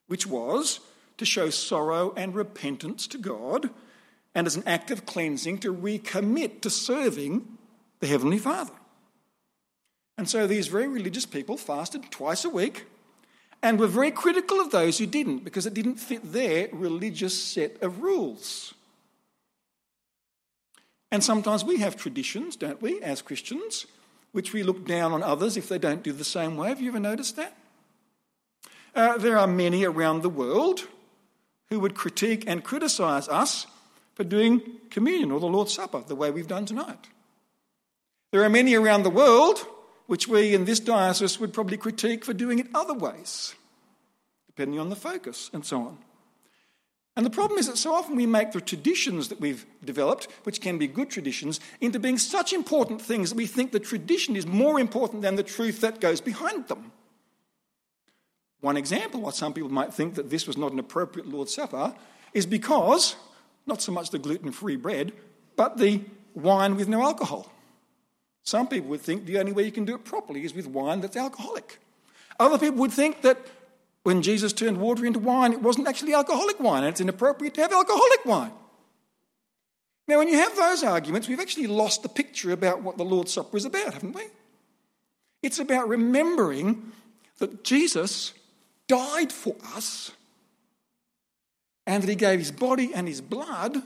which 0.08 0.26
was 0.26 0.80
to 1.18 1.26
show 1.26 1.50
sorrow 1.50 2.14
and 2.16 2.34
repentance 2.34 3.08
to 3.08 3.18
God 3.18 3.70
and 4.34 4.48
as 4.48 4.56
an 4.56 4.64
act 4.66 4.92
of 4.92 5.06
cleansing 5.06 5.60
to 5.60 5.74
recommit 5.74 6.62
to 6.62 6.70
serving 6.70 7.58
the 8.00 8.08
Heavenly 8.08 8.38
Father. 8.38 8.74
And 10.18 10.30
so 10.30 10.48
these 10.48 10.68
very 10.68 10.88
religious 10.88 11.26
people 11.26 11.58
fasted 11.58 12.10
twice 12.12 12.46
a 12.46 12.50
week 12.50 12.86
and 13.62 13.80
were 13.80 13.88
very 13.88 14.12
critical 14.12 14.60
of 14.62 14.72
those 14.72 14.98
who 14.98 15.06
didn't 15.06 15.44
because 15.44 15.66
it 15.66 15.74
didn't 15.74 15.98
fit 15.98 16.32
their 16.32 16.70
religious 16.72 17.42
set 17.42 17.82
of 17.82 18.02
rules. 18.02 18.74
And 21.12 21.24
sometimes 21.24 21.64
we 21.64 21.78
have 21.78 21.96
traditions, 21.96 22.56
don't 22.56 22.82
we, 22.82 23.02
as 23.02 23.22
Christians, 23.22 23.88
which 24.32 24.54
we 24.54 24.64
look 24.64 24.86
down 24.86 25.14
on 25.14 25.24
others 25.24 25.58
if 25.58 25.70
they 25.70 25.78
don't 25.78 26.04
do 26.04 26.12
the 26.12 26.24
same 26.24 26.58
way. 26.58 26.70
Have 26.70 26.82
you 26.82 26.90
ever 26.90 27.00
noticed 27.00 27.36
that? 27.38 27.56
Uh, 28.94 29.18
there 29.18 29.38
are 29.38 29.48
many 29.48 29.84
around 29.84 30.22
the 30.22 30.30
world 30.30 30.88
who 31.70 31.80
would 31.80 31.96
critique 31.96 32.44
and 32.48 32.64
criticise 32.64 33.28
us 33.28 33.68
for 34.14 34.24
doing 34.24 34.62
communion 34.90 35.32
or 35.32 35.40
the 35.40 35.48
Lord's 35.48 35.74
Supper 35.74 36.04
the 36.08 36.16
way 36.16 36.32
we've 36.32 36.48
done 36.48 36.66
tonight. 36.66 37.08
There 38.36 38.44
are 38.44 38.50
many 38.50 38.76
around 38.76 39.04
the 39.04 39.10
world 39.10 39.66
which 40.08 40.28
we 40.28 40.54
in 40.54 40.66
this 40.66 40.82
diocese 40.82 41.40
would 41.40 41.54
probably 41.54 41.78
critique 41.78 42.26
for 42.26 42.34
doing 42.34 42.60
it 42.60 42.68
other 42.76 42.94
ways, 42.94 43.56
depending 44.48 44.78
on 44.78 44.90
the 44.90 44.96
focus 44.98 45.50
and 45.54 45.66
so 45.66 45.80
on. 45.80 45.98
And 47.16 47.26
the 47.26 47.30
problem 47.30 47.58
is 47.58 47.68
that 47.68 47.78
so 47.78 47.94
often 47.94 48.18
we 48.18 48.26
make 48.26 48.52
the 48.52 48.60
traditions 48.60 49.30
that 49.30 49.40
we've 49.40 49.66
developed, 49.86 50.28
which 50.44 50.60
can 50.60 50.78
be 50.78 50.86
good 50.86 51.10
traditions, 51.10 51.62
into 51.80 51.98
being 51.98 52.18
such 52.18 52.52
important 52.52 53.02
things 53.02 53.30
that 53.30 53.38
we 53.38 53.46
think 53.46 53.72
the 53.72 53.80
tradition 53.80 54.36
is 54.36 54.46
more 54.46 54.82
important 54.82 55.22
than 55.22 55.38
the 55.38 55.42
truth 55.42 55.80
that 55.80 56.02
goes 56.02 56.20
behind 56.20 56.68
them. 56.68 56.92
One 58.60 58.76
example 58.76 59.22
why 59.22 59.32
some 59.32 59.54
people 59.54 59.72
might 59.72 59.94
think 59.94 60.16
that 60.16 60.30
this 60.30 60.46
was 60.46 60.58
not 60.58 60.74
an 60.74 60.80
appropriate 60.80 61.30
Lord's 61.30 61.54
Supper 61.54 61.96
is 62.34 62.46
because, 62.46 63.16
not 63.66 63.82
so 63.82 63.94
much 63.94 64.10
the 64.10 64.20
gluten 64.20 64.52
free 64.52 64.76
bread, 64.76 65.14
but 65.56 65.78
the 65.78 66.02
wine 66.34 66.76
with 66.76 66.90
no 66.90 67.02
alcohol. 67.02 67.50
Some 68.46 68.68
people 68.68 68.90
would 68.90 69.02
think 69.02 69.26
the 69.26 69.40
only 69.40 69.52
way 69.52 69.64
you 69.64 69.72
can 69.72 69.86
do 69.86 69.96
it 69.96 70.06
properly 70.06 70.46
is 70.46 70.54
with 70.54 70.68
wine 70.68 71.02
that's 71.02 71.18
alcoholic. 71.18 71.80
Other 72.40 72.58
people 72.58 72.78
would 72.80 72.94
think 72.94 73.22
that 73.24 73.38
when 74.04 74.22
Jesus 74.22 74.54
turned 74.54 74.78
water 74.78 75.06
into 75.06 75.20
wine, 75.20 75.52
it 75.52 75.62
wasn't 75.62 75.88
actually 75.88 76.14
alcoholic 76.14 76.60
wine, 76.60 76.84
and 76.84 76.90
it's 76.90 77.02
inappropriate 77.02 77.56
to 77.56 77.62
have 77.62 77.74
alcoholic 77.74 78.24
wine. 78.24 78.52
Now, 80.08 80.20
when 80.20 80.28
you 80.28 80.38
have 80.38 80.56
those 80.56 80.84
arguments, 80.84 81.28
we've 81.28 81.40
actually 81.40 81.66
lost 81.66 82.04
the 82.04 82.10
picture 82.10 82.52
about 82.52 82.84
what 82.84 82.98
the 82.98 83.04
Lord's 83.04 83.34
Supper 83.34 83.58
is 83.58 83.66
about, 83.66 83.94
haven't 83.94 84.14
we? 84.14 84.28
It's 85.42 85.58
about 85.58 85.90
remembering 85.90 86.92
that 87.40 87.64
Jesus 87.64 88.34
died 88.88 89.32
for 89.32 89.56
us 89.76 90.12
and 91.88 92.04
that 92.04 92.10
he 92.10 92.16
gave 92.16 92.38
his 92.38 92.52
body 92.52 92.94
and 92.94 93.08
his 93.08 93.22
blood 93.22 93.82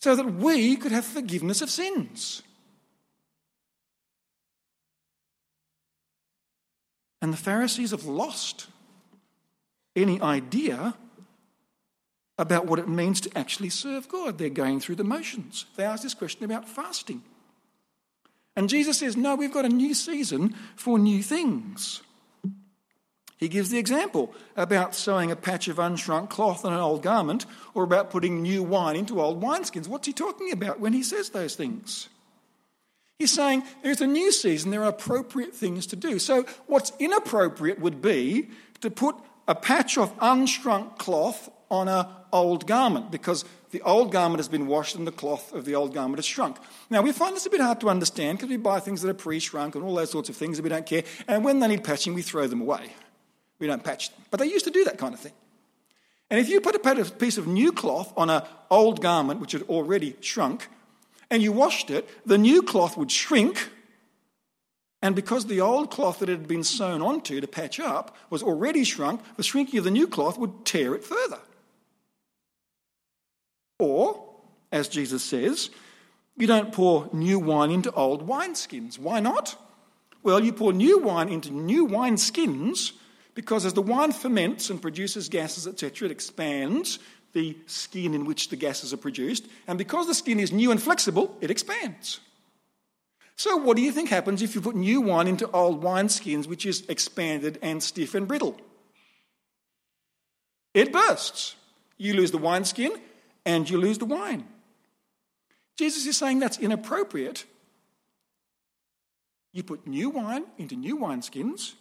so 0.00 0.16
that 0.16 0.34
we 0.34 0.76
could 0.76 0.92
have 0.92 1.04
forgiveness 1.04 1.60
of 1.60 1.68
sins. 1.68 2.42
And 7.20 7.32
the 7.32 7.38
Pharisees 7.38 7.90
have 7.90 8.04
lost 8.04 8.68
any 9.96 10.20
idea 10.20 10.94
about 12.38 12.66
what 12.66 12.78
it 12.78 12.88
means 12.88 13.20
to 13.22 13.38
actually 13.38 13.70
serve 13.70 14.08
God. 14.08 14.38
They're 14.38 14.48
going 14.48 14.80
through 14.80 14.94
the 14.94 15.04
motions. 15.04 15.66
They 15.76 15.84
ask 15.84 16.02
this 16.02 16.14
question 16.14 16.44
about 16.44 16.68
fasting. 16.68 17.22
And 18.54 18.68
Jesus 18.68 18.98
says, 18.98 19.16
No, 19.16 19.34
we've 19.34 19.52
got 19.52 19.64
a 19.64 19.68
new 19.68 19.94
season 19.94 20.54
for 20.76 20.98
new 20.98 21.22
things. 21.22 22.02
He 23.36 23.48
gives 23.48 23.70
the 23.70 23.78
example 23.78 24.34
about 24.56 24.96
sewing 24.96 25.30
a 25.30 25.36
patch 25.36 25.68
of 25.68 25.76
unshrunk 25.76 26.28
cloth 26.28 26.64
on 26.64 26.72
an 26.72 26.80
old 26.80 27.02
garment 27.02 27.46
or 27.72 27.84
about 27.84 28.10
putting 28.10 28.42
new 28.42 28.64
wine 28.64 28.96
into 28.96 29.20
old 29.20 29.40
wineskins. 29.40 29.86
What's 29.86 30.08
he 30.08 30.12
talking 30.12 30.50
about 30.50 30.80
when 30.80 30.92
he 30.92 31.04
says 31.04 31.30
those 31.30 31.54
things? 31.54 32.08
He's 33.18 33.32
saying 33.32 33.64
there's 33.82 34.00
a 34.00 34.06
new 34.06 34.30
season, 34.30 34.70
there 34.70 34.84
are 34.84 34.88
appropriate 34.88 35.54
things 35.54 35.86
to 35.88 35.96
do. 35.96 36.18
So, 36.18 36.44
what's 36.66 36.92
inappropriate 37.00 37.80
would 37.80 38.00
be 38.00 38.50
to 38.80 38.90
put 38.90 39.16
a 39.48 39.54
patch 39.54 39.98
of 39.98 40.16
unshrunk 40.18 40.98
cloth 40.98 41.50
on 41.70 41.88
an 41.88 42.06
old 42.32 42.66
garment 42.66 43.10
because 43.10 43.44
the 43.70 43.82
old 43.82 44.12
garment 44.12 44.38
has 44.38 44.48
been 44.48 44.66
washed 44.66 44.94
and 44.94 45.06
the 45.06 45.12
cloth 45.12 45.52
of 45.52 45.64
the 45.64 45.74
old 45.74 45.92
garment 45.92 46.18
has 46.18 46.24
shrunk. 46.24 46.58
Now, 46.90 47.02
we 47.02 47.12
find 47.12 47.34
this 47.34 47.44
a 47.44 47.50
bit 47.50 47.60
hard 47.60 47.80
to 47.80 47.90
understand 47.90 48.38
because 48.38 48.50
we 48.50 48.56
buy 48.56 48.80
things 48.80 49.02
that 49.02 49.10
are 49.10 49.14
pre 49.14 49.40
shrunk 49.40 49.74
and 49.74 49.84
all 49.84 49.94
those 49.94 50.10
sorts 50.10 50.28
of 50.28 50.36
things 50.36 50.58
and 50.58 50.64
we 50.64 50.70
don't 50.70 50.86
care. 50.86 51.02
And 51.26 51.44
when 51.44 51.58
they 51.58 51.68
need 51.68 51.84
patching, 51.84 52.14
we 52.14 52.22
throw 52.22 52.46
them 52.46 52.60
away. 52.60 52.92
We 53.58 53.66
don't 53.66 53.82
patch 53.82 54.10
them. 54.10 54.24
But 54.30 54.40
they 54.40 54.46
used 54.46 54.64
to 54.66 54.70
do 54.70 54.84
that 54.84 54.98
kind 54.98 55.12
of 55.12 55.20
thing. 55.20 55.32
And 56.30 56.38
if 56.38 56.48
you 56.48 56.60
put 56.60 56.74
a 56.74 57.04
piece 57.18 57.38
of 57.38 57.46
new 57.46 57.72
cloth 57.72 58.12
on 58.16 58.30
an 58.30 58.42
old 58.70 59.00
garment 59.00 59.40
which 59.40 59.52
had 59.52 59.62
already 59.62 60.14
shrunk, 60.20 60.68
and 61.30 61.42
you 61.42 61.52
washed 61.52 61.90
it, 61.90 62.08
the 62.26 62.38
new 62.38 62.62
cloth 62.62 62.96
would 62.96 63.10
shrink. 63.10 63.70
And 65.00 65.14
because 65.14 65.46
the 65.46 65.60
old 65.60 65.90
cloth 65.90 66.18
that 66.18 66.28
it 66.28 66.38
had 66.38 66.48
been 66.48 66.64
sewn 66.64 67.02
onto 67.02 67.40
to 67.40 67.46
patch 67.46 67.78
up 67.78 68.16
was 68.30 68.42
already 68.42 68.84
shrunk, 68.84 69.20
the 69.36 69.42
shrinking 69.42 69.78
of 69.78 69.84
the 69.84 69.90
new 69.90 70.08
cloth 70.08 70.38
would 70.38 70.64
tear 70.64 70.94
it 70.94 71.04
further. 71.04 71.38
Or, 73.78 74.28
as 74.72 74.88
Jesus 74.88 75.22
says, 75.22 75.70
you 76.36 76.46
don't 76.46 76.72
pour 76.72 77.08
new 77.12 77.38
wine 77.38 77.70
into 77.70 77.92
old 77.92 78.26
wineskins. 78.26 78.98
Why 78.98 79.20
not? 79.20 79.56
Well, 80.22 80.40
you 80.40 80.52
pour 80.52 80.72
new 80.72 80.98
wine 80.98 81.28
into 81.28 81.52
new 81.52 81.86
wineskins 81.86 82.92
because 83.34 83.64
as 83.64 83.74
the 83.74 83.82
wine 83.82 84.12
ferments 84.12 84.68
and 84.68 84.82
produces 84.82 85.28
gases, 85.28 85.68
etc., 85.68 86.06
it 86.06 86.12
expands 86.12 86.98
the 87.38 87.56
skin 87.66 88.14
in 88.14 88.24
which 88.24 88.48
the 88.48 88.56
gases 88.56 88.92
are 88.92 88.96
produced. 89.08 89.46
And 89.68 89.78
because 89.78 90.08
the 90.08 90.14
skin 90.14 90.40
is 90.40 90.50
new 90.50 90.72
and 90.72 90.82
flexible, 90.82 91.36
it 91.40 91.52
expands. 91.52 92.18
So, 93.36 93.56
what 93.56 93.76
do 93.76 93.82
you 93.82 93.92
think 93.92 94.08
happens 94.08 94.42
if 94.42 94.56
you 94.56 94.60
put 94.60 94.74
new 94.74 95.00
wine 95.00 95.28
into 95.28 95.48
old 95.52 95.80
wineskins, 95.80 96.48
which 96.48 96.66
is 96.66 96.84
expanded 96.88 97.56
and 97.62 97.80
stiff 97.80 98.16
and 98.16 98.26
brittle? 98.26 98.56
It 100.74 100.92
bursts. 100.92 101.54
You 101.96 102.14
lose 102.14 102.32
the 102.32 102.38
wineskin 102.38 102.92
and 103.46 103.70
you 103.70 103.78
lose 103.78 103.98
the 103.98 104.04
wine. 104.04 104.44
Jesus 105.76 106.06
is 106.06 106.16
saying 106.16 106.40
that's 106.40 106.58
inappropriate. 106.58 107.44
You 109.52 109.62
put 109.62 109.86
new 109.86 110.10
wine 110.10 110.44
into 110.58 110.74
new 110.74 110.96
wineskins, 110.98 111.74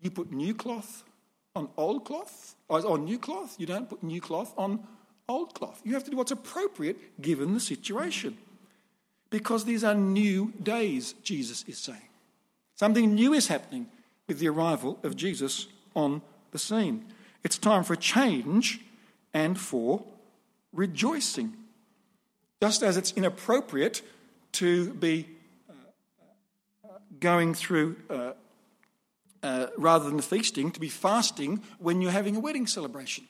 you 0.00 0.10
put 0.10 0.32
new 0.32 0.54
cloth 0.54 1.04
on 1.56 1.68
old 1.76 2.04
cloth, 2.04 2.54
or 2.68 2.86
on 2.86 3.04
new 3.04 3.18
cloth. 3.18 3.56
You 3.58 3.66
don't 3.66 3.88
put 3.88 4.02
new 4.02 4.20
cloth 4.20 4.52
on 4.56 4.80
old 5.28 5.54
cloth. 5.54 5.80
You 5.84 5.94
have 5.94 6.04
to 6.04 6.10
do 6.10 6.16
what's 6.16 6.30
appropriate 6.30 7.20
given 7.20 7.54
the 7.54 7.60
situation. 7.60 8.36
Because 9.30 9.64
these 9.64 9.82
are 9.82 9.94
new 9.94 10.52
days, 10.62 11.14
Jesus 11.24 11.64
is 11.66 11.78
saying. 11.78 12.08
Something 12.76 13.14
new 13.14 13.32
is 13.32 13.48
happening 13.48 13.88
with 14.28 14.38
the 14.38 14.48
arrival 14.48 14.98
of 15.02 15.16
Jesus 15.16 15.66
on 15.94 16.22
the 16.52 16.58
scene. 16.58 17.04
It's 17.42 17.58
time 17.58 17.82
for 17.84 17.96
change 17.96 18.80
and 19.32 19.58
for 19.58 20.04
rejoicing. 20.72 21.54
Just 22.62 22.82
as 22.82 22.96
it's 22.96 23.12
inappropriate 23.12 24.02
to 24.52 24.92
be 24.94 25.28
uh, 25.68 25.72
uh 26.84 26.98
going 27.18 27.54
through 27.54 27.96
uh, 28.10 28.32
uh, 29.46 29.68
rather 29.76 30.04
than 30.04 30.16
the 30.16 30.22
feasting, 30.22 30.72
to 30.72 30.80
be 30.80 30.88
fasting 30.88 31.62
when 31.78 32.02
you're 32.02 32.10
having 32.10 32.36
a 32.36 32.40
wedding 32.40 32.66
celebration. 32.66 33.24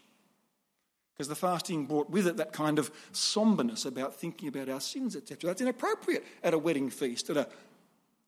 Because 1.13 1.29
the 1.29 1.35
fasting 1.35 1.87
brought 1.87 2.11
with 2.11 2.27
it 2.27 2.39
that 2.39 2.53
kind 2.53 2.79
of 2.79 2.91
somberness 3.13 3.85
about 3.85 4.15
thinking 4.15 4.49
about 4.49 4.69
our 4.69 4.81
sins, 4.81 5.15
etc. 5.15 5.49
That's 5.49 5.61
inappropriate 5.61 6.25
at 6.43 6.55
a 6.55 6.59
wedding 6.59 6.91
feast, 6.91 7.31
at 7.31 7.37
a 7.37 7.49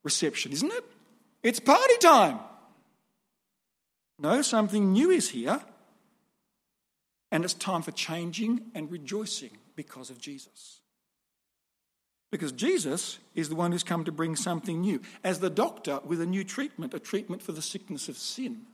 reception, 0.03 0.53
isn't 0.53 0.73
it? 0.73 0.85
It's 1.43 1.61
party 1.61 1.97
time. 2.01 2.39
No, 4.19 4.43
something 4.43 4.93
new 4.93 5.11
is 5.11 5.31
here, 5.31 5.61
and 7.31 7.45
it's 7.45 7.55
time 7.55 7.83
for 7.83 7.93
changing 7.93 8.71
and 8.75 8.91
rejoicing 8.91 9.57
because 9.77 10.11
of 10.11 10.21
Jesus. 10.21 10.78
Because 12.31 12.53
Jesus 12.53 13.19
is 13.35 13.49
the 13.49 13.55
one 13.55 13.73
who's 13.73 13.85
come 13.85 14.05
to 14.05 14.13
bring 14.13 14.37
something 14.37 14.81
new, 14.81 15.01
as 15.25 15.41
the 15.41 15.49
doctor 15.49 16.01
with 16.05 16.21
a 16.21 16.27
new 16.27 16.45
treatment, 16.45 16.93
a 16.93 16.99
treatment 16.99 17.43
for 17.43 17.53
the 17.53 17.63
sickness 17.63 18.09
of 18.09 18.19
sin. 18.19 18.67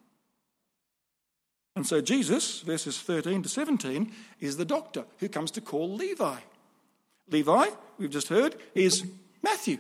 And 1.77 1.87
so 1.87 2.01
Jesus, 2.01 2.61
verses 2.61 3.01
13 3.01 3.43
to 3.43 3.49
17, 3.49 4.13
is 4.41 4.57
the 4.57 4.65
doctor 4.65 5.05
who 5.19 5.29
comes 5.29 5.51
to 5.53 5.61
call 5.61 5.93
Levi. 5.93 6.39
Levi, 7.31 7.67
we've 7.99 8.11
just 8.11 8.29
heard, 8.29 8.57
is 8.75 9.05
Matthew. 9.43 9.79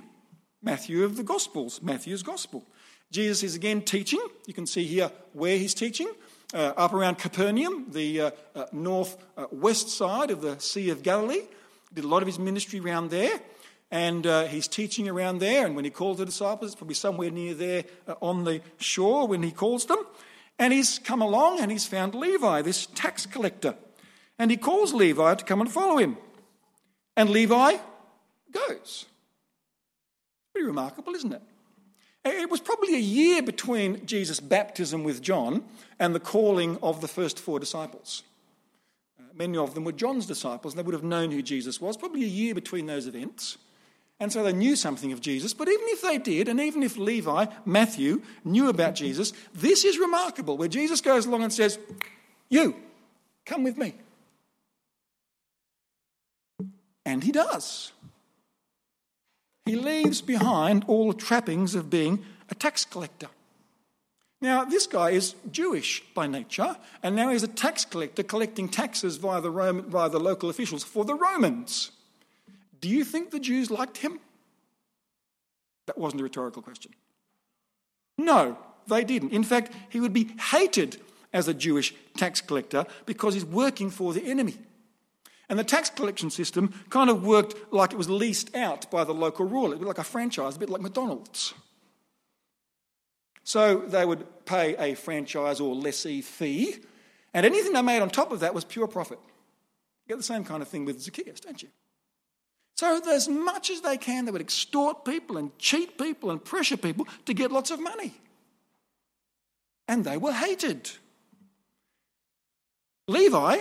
Matthew 0.62 1.04
of 1.04 1.16
the 1.16 1.23
Gospels, 1.23 1.83
Matthew's 1.83 2.23
Gospel. 2.23 2.64
Jesus 3.11 3.43
is 3.43 3.54
again 3.54 3.83
teaching. 3.83 4.21
You 4.47 4.54
can 4.54 4.66
see 4.66 4.85
here 4.85 5.11
where 5.33 5.59
he's 5.59 5.75
teaching. 5.75 6.09
Uh, 6.52 6.73
up 6.76 6.93
around 6.93 7.19
Capernaum, 7.19 7.87
the 7.90 8.21
uh, 8.21 8.31
uh, 8.54 8.66
northwest 8.73 9.88
side 9.88 10.31
of 10.31 10.40
the 10.40 10.59
Sea 10.59 10.90
of 10.90 11.02
Galilee. 11.02 11.43
Did 11.93 12.04
a 12.04 12.09
lot 12.09 12.23
of 12.23 12.26
his 12.26 12.38
ministry 12.38 12.81
around 12.81 13.11
there 13.11 13.40
and 13.91 14.26
uh, 14.26 14.45
he's 14.47 14.69
teaching 14.69 15.09
around 15.09 15.38
there. 15.38 15.67
And 15.67 15.76
when 15.76 15.85
he 15.85 15.91
calls 15.91 16.19
the 16.19 16.26
disciples, 16.26 16.73
it's 16.73 16.79
probably 16.79 16.95
somewhere 16.95 17.31
near 17.31 17.55
there 17.55 17.85
uh, 18.09 18.14
on 18.21 18.45
the 18.45 18.61
shore 18.79 19.29
when 19.29 19.43
he 19.43 19.50
calls 19.50 19.87
them. 19.87 19.99
And 20.59 20.73
he's 20.73 20.99
come 20.99 21.23
along 21.23 21.61
and 21.61 21.71
he's 21.71 21.87
found 21.87 22.14
Levi, 22.14 22.62
this 22.62 22.87
tax 22.87 23.26
collector. 23.26 23.75
And 24.38 24.50
he 24.50 24.57
calls 24.57 24.93
Levi 24.93 25.35
to 25.35 25.45
come 25.45 25.61
and 25.61 25.71
follow 25.71 25.99
him. 25.99 26.17
And 27.17 27.31
Levi 27.31 27.76
goes. 28.53 29.07
Pretty 30.53 30.67
remarkable, 30.67 31.14
isn't 31.14 31.33
it? 31.33 31.43
It 32.25 32.49
was 32.49 32.61
probably 32.61 32.95
a 32.95 33.00
year 33.00 33.43
between 33.43 34.07
Jesus' 34.07 34.41
baptism 34.41 35.05
with 35.05 35.21
John 35.21 35.62
and 35.99 36.14
the 36.14 36.21
calling 36.21 36.79
of 36.83 37.00
the 37.00 37.09
first 37.09 37.38
four 37.38 37.61
disciples. 37.61 38.23
Uh, 39.21 39.25
many 39.35 39.59
of 39.59 39.75
them 39.75 39.85
were 39.85 39.93
John's 39.93 40.25
disciples, 40.25 40.73
and 40.73 40.79
they 40.79 40.87
would 40.87 40.95
have 40.95 41.05
known 41.05 41.31
who 41.31 41.43
Jesus 41.43 41.81
was. 41.83 41.99
Probably 41.99 42.25
a 42.25 42.29
year 42.29 42.55
between 42.55 42.87
those 42.87 43.07
events. 43.07 43.59
And 44.25 44.33
so 44.33 44.43
they 44.43 44.54
knew 44.54 44.75
something 44.75 45.12
of 45.12 45.21
Jesus. 45.21 45.52
But 45.52 45.69
even 45.69 45.85
if 45.88 46.00
they 46.00 46.16
did, 46.16 46.49
and 46.49 46.59
even 46.59 46.83
if 46.83 46.97
Levi, 46.97 47.45
Matthew, 47.66 48.23
knew 48.43 48.71
about 48.71 48.95
Jesus, 48.95 49.35
this 49.52 49.85
is 49.85 49.99
remarkable 49.99 50.57
where 50.57 50.66
Jesus 50.66 51.02
goes 51.02 51.26
along 51.26 51.43
and 51.43 51.52
says, 51.52 51.78
You, 52.49 52.75
come 53.45 53.64
with 53.64 53.76
me. 53.76 53.93
And 57.04 57.23
he 57.23 57.33
does. 57.33 57.93
He 59.66 59.76
leaves 59.76 60.23
behind 60.23 60.87
all 60.88 61.12
the 61.12 61.19
trappings 61.19 61.75
of 61.75 61.90
being 61.90 62.25
a 62.49 62.54
tax 62.54 62.87
collector. 62.87 63.28
Now, 64.40 64.64
this 64.64 64.87
guy 64.87 65.11
is 65.11 65.35
Jewish 65.52 66.02
by 66.14 66.28
nature, 66.28 66.78
and 67.02 67.14
now 67.14 67.28
he's 67.28 67.43
a 67.43 67.49
tax 67.49 67.85
collector 67.85 68.23
collecting 68.23 68.71
taxes 68.71 69.19
via 69.19 69.43
the, 69.43 69.50
Roman, 69.50 69.85
via 69.85 70.09
the 70.09 70.19
local 70.19 70.49
officials 70.49 70.83
for 70.83 71.04
the 71.04 71.14
Romans. 71.14 71.90
Do 72.85 72.91
you 72.91 73.03
think 73.03 73.31
the 73.31 73.41
Jews 73.41 73.71
liked 73.71 73.97
him? 73.97 74.21
That 75.87 75.97
wasn't 75.97 76.21
a 76.21 76.25
rhetorical 76.25 76.61
question. 76.61 76.93
No, 78.19 78.59
they 78.87 79.05
didn't. 79.05 79.33
In 79.33 79.43
fact, 79.43 79.73
he 79.88 80.00
would 80.00 80.12
be 80.12 80.29
hated 80.50 81.00
as 81.33 81.49
a 81.49 81.55
Jewish 81.55 81.95
tax 82.19 82.43
collector 82.43 82.85
because 83.07 83.33
he's 83.33 83.45
working 83.47 83.88
for 83.88 84.12
the 84.12 84.23
enemy. 84.23 84.59
And 85.49 85.59
the 85.59 85.64
tax 85.64 85.88
collection 85.88 86.29
system 86.29 86.75
kind 86.91 87.09
of 87.09 87.25
worked 87.25 87.55
like 87.73 87.95
it 87.95 87.97
was 87.97 88.11
leased 88.11 88.55
out 88.55 88.91
by 88.91 89.03
the 89.03 89.14
local 89.14 89.47
ruler. 89.47 89.76
Like 89.76 89.97
a 89.97 90.05
franchise, 90.05 90.57
a 90.57 90.59
bit 90.59 90.69
like 90.69 90.83
McDonald's. 90.83 91.55
So 93.45 93.79
they 93.79 94.05
would 94.05 94.45
pay 94.45 94.76
a 94.76 94.95
franchise 94.95 95.59
or 95.59 95.75
lessee 95.75 96.21
fee, 96.21 96.81
and 97.33 97.47
anything 97.47 97.73
they 97.73 97.81
made 97.81 98.00
on 98.00 98.11
top 98.11 98.31
of 98.31 98.41
that 98.41 98.53
was 98.53 98.67
pure 98.67 98.88
profit. 98.88 99.19
You 99.25 100.09
get 100.09 100.19
the 100.19 100.23
same 100.23 100.45
kind 100.45 100.61
of 100.61 100.69
thing 100.69 100.85
with 100.85 101.00
Zacchaeus, 101.00 101.41
don't 101.41 101.62
you? 101.62 101.71
So, 102.76 103.00
as 103.09 103.28
much 103.28 103.71
as 103.71 103.83
they 103.83 103.97
can, 103.97 104.25
they 104.25 104.33
would 104.33 104.40
extort 104.40 105.04
people 105.04 105.37
and 105.37 105.57
cheat 105.59 105.97
people 105.97 106.31
and 106.31 106.45
pressure 106.45 106.76
people 106.76 107.07
to 107.25 107.35
get 107.35 107.52
lots 107.52 107.71
of 107.71 107.81
money. 107.81 108.12
And 109.87 110.04
they 110.04 110.16
were 110.16 110.33
hated. 110.33 110.90
Levi, 113.07 113.61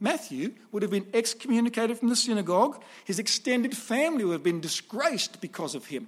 Matthew, 0.00 0.54
would 0.72 0.82
have 0.82 0.90
been 0.90 1.06
excommunicated 1.12 1.98
from 1.98 2.08
the 2.08 2.16
synagogue. 2.16 2.82
His 3.04 3.18
extended 3.18 3.76
family 3.76 4.24
would 4.24 4.34
have 4.34 4.42
been 4.42 4.60
disgraced 4.60 5.40
because 5.40 5.74
of 5.74 5.86
him, 5.86 6.06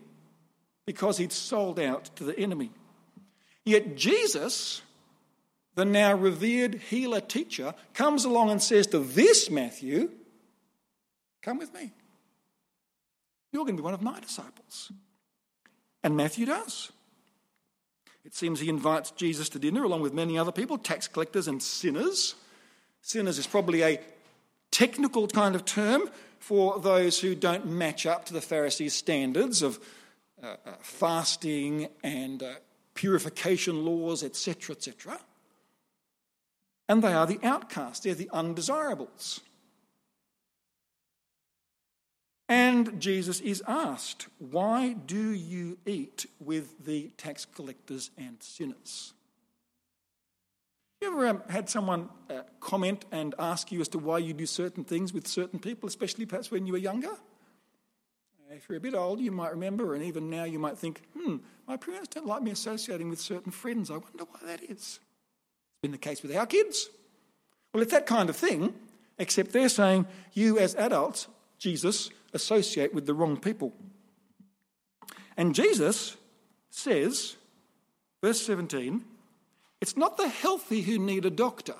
because 0.87 1.19
he'd 1.19 1.33
sold 1.33 1.79
out 1.79 2.07
to 2.17 2.25
the 2.25 2.39
enemy. 2.39 2.71
Yet 3.65 3.97
Jesus, 3.97 4.81
the 5.75 5.85
now 5.85 6.15
revered 6.15 6.77
healer 6.77 7.21
teacher, 7.21 7.75
comes 7.93 8.25
along 8.25 8.51
and 8.51 8.63
says 8.63 8.87
to 8.89 9.01
this 9.01 9.51
Matthew, 9.51 10.11
Come 11.43 11.59
with 11.59 11.75
me. 11.75 11.93
You're 13.57 13.65
going 13.65 13.79
to 13.79 13.83
be 13.83 13.85
one 13.87 13.95
of 13.95 14.03
my 14.03 14.21
disciples. 14.21 14.93
And 16.05 16.15
Matthew 16.15 16.45
does. 16.45 16.93
It 18.23 18.35
seems 18.35 18.61
he 18.61 18.69
invites 18.69 19.13
Jesus 19.13 19.49
to 19.49 19.59
dinner 19.59 19.83
along 19.83 20.03
with 20.03 20.13
many 20.13 20.37
other 20.37 20.53
people, 20.53 20.77
tax 20.77 21.09
collectors 21.09 21.49
and 21.49 21.63
sinners. 21.63 22.35
Sinners 23.01 23.39
is 23.39 23.47
probably 23.47 23.83
a 23.83 23.99
technical 24.71 25.27
kind 25.27 25.55
of 25.55 25.65
term 25.65 26.11
for 26.39 26.79
those 26.81 27.19
who 27.19 27.35
don't 27.35 27.65
match 27.65 28.05
up 28.05 28.27
to 28.27 28.35
the 28.35 28.43
Pharisees' 28.43 28.93
standards 28.93 29.63
of 29.63 29.81
uh, 30.43 30.57
uh, 30.67 30.73
fasting 30.83 31.89
and 32.03 32.43
uh, 32.43 32.57
purification 32.93 33.87
laws, 33.87 34.23
etc., 34.23 34.77
etc. 34.77 35.19
And 36.91 37.03
they 37.03 37.15
are 37.15 37.27
the 37.27 37.41
outcasts, 37.43 38.01
they're 38.01 38.15
the 38.15 38.29
undesirables. 38.35 39.41
And 42.49 43.01
Jesus 43.01 43.41
is 43.41 43.63
asked, 43.67 44.29
Why 44.39 44.93
do 44.93 45.31
you 45.31 45.79
eat 45.85 46.27
with 46.39 46.85
the 46.85 47.11
tax 47.17 47.45
collectors 47.45 48.11
and 48.17 48.41
sinners? 48.41 49.15
You 51.01 51.09
ever 51.09 51.27
um, 51.27 51.43
had 51.49 51.69
someone 51.69 52.09
uh, 52.31 52.43
comment 52.61 53.05
and 53.13 53.35
ask 53.39 53.71
you 53.71 53.81
as 53.81 53.89
to 53.89 53.99
why 53.99 54.19
you 54.19 54.33
do 54.33 54.47
certain 54.47 54.85
things 54.85 55.13
with 55.13 55.27
certain 55.27 55.59
people, 55.59 55.89
especially 55.89 56.25
perhaps 56.25 56.51
when 56.51 56.67
you 56.67 56.73
were 56.73 56.79
younger? 56.79 57.11
If 58.51 58.69
you're 58.69 58.79
a 58.79 58.81
bit 58.81 58.95
older, 58.95 59.21
you 59.21 59.33
might 59.33 59.51
remember, 59.51 59.95
and 59.95 60.05
even 60.05 60.31
now 60.31 60.45
you 60.45 60.59
might 60.59 60.79
think, 60.79 61.03
hmm, 61.19 61.37
my 61.67 61.77
parents 61.77 62.09
don't 62.09 62.27
like 62.27 62.43
me 62.43 62.53
associating 62.53 63.11
with 63.11 63.21
certain 63.21 63.51
friends. 63.51 63.91
I 63.91 63.95
wonder 63.95 64.25
why 64.25 64.41
that 64.47 64.63
is. 64.63 64.71
It's 64.71 65.01
been 65.83 65.91
the 65.91 65.99
case 65.99 66.23
with 66.23 66.35
our 66.35 66.47
kids. 66.47 66.89
Well, 67.75 67.83
it's 67.83 67.93
that 67.93 68.07
kind 68.07 68.31
of 68.31 68.37
thing, 68.37 68.73
except 69.19 69.53
they're 69.53 69.69
saying 69.69 70.07
you 70.33 70.59
as 70.59 70.75
adults, 70.77 71.27
Jesus, 71.59 72.09
associate 72.33 72.95
with 72.95 73.07
the 73.07 73.15
wrong 73.15 73.37
people. 73.37 73.73
And 75.37 75.55
Jesus 75.55 76.17
says, 76.71 77.37
verse 78.23 78.41
17, 78.45 79.05
it's 79.81 79.97
not 79.97 80.17
the 80.17 80.29
healthy 80.29 80.83
who 80.83 80.99
need 80.99 81.25
a 81.25 81.31
doctor, 81.31 81.77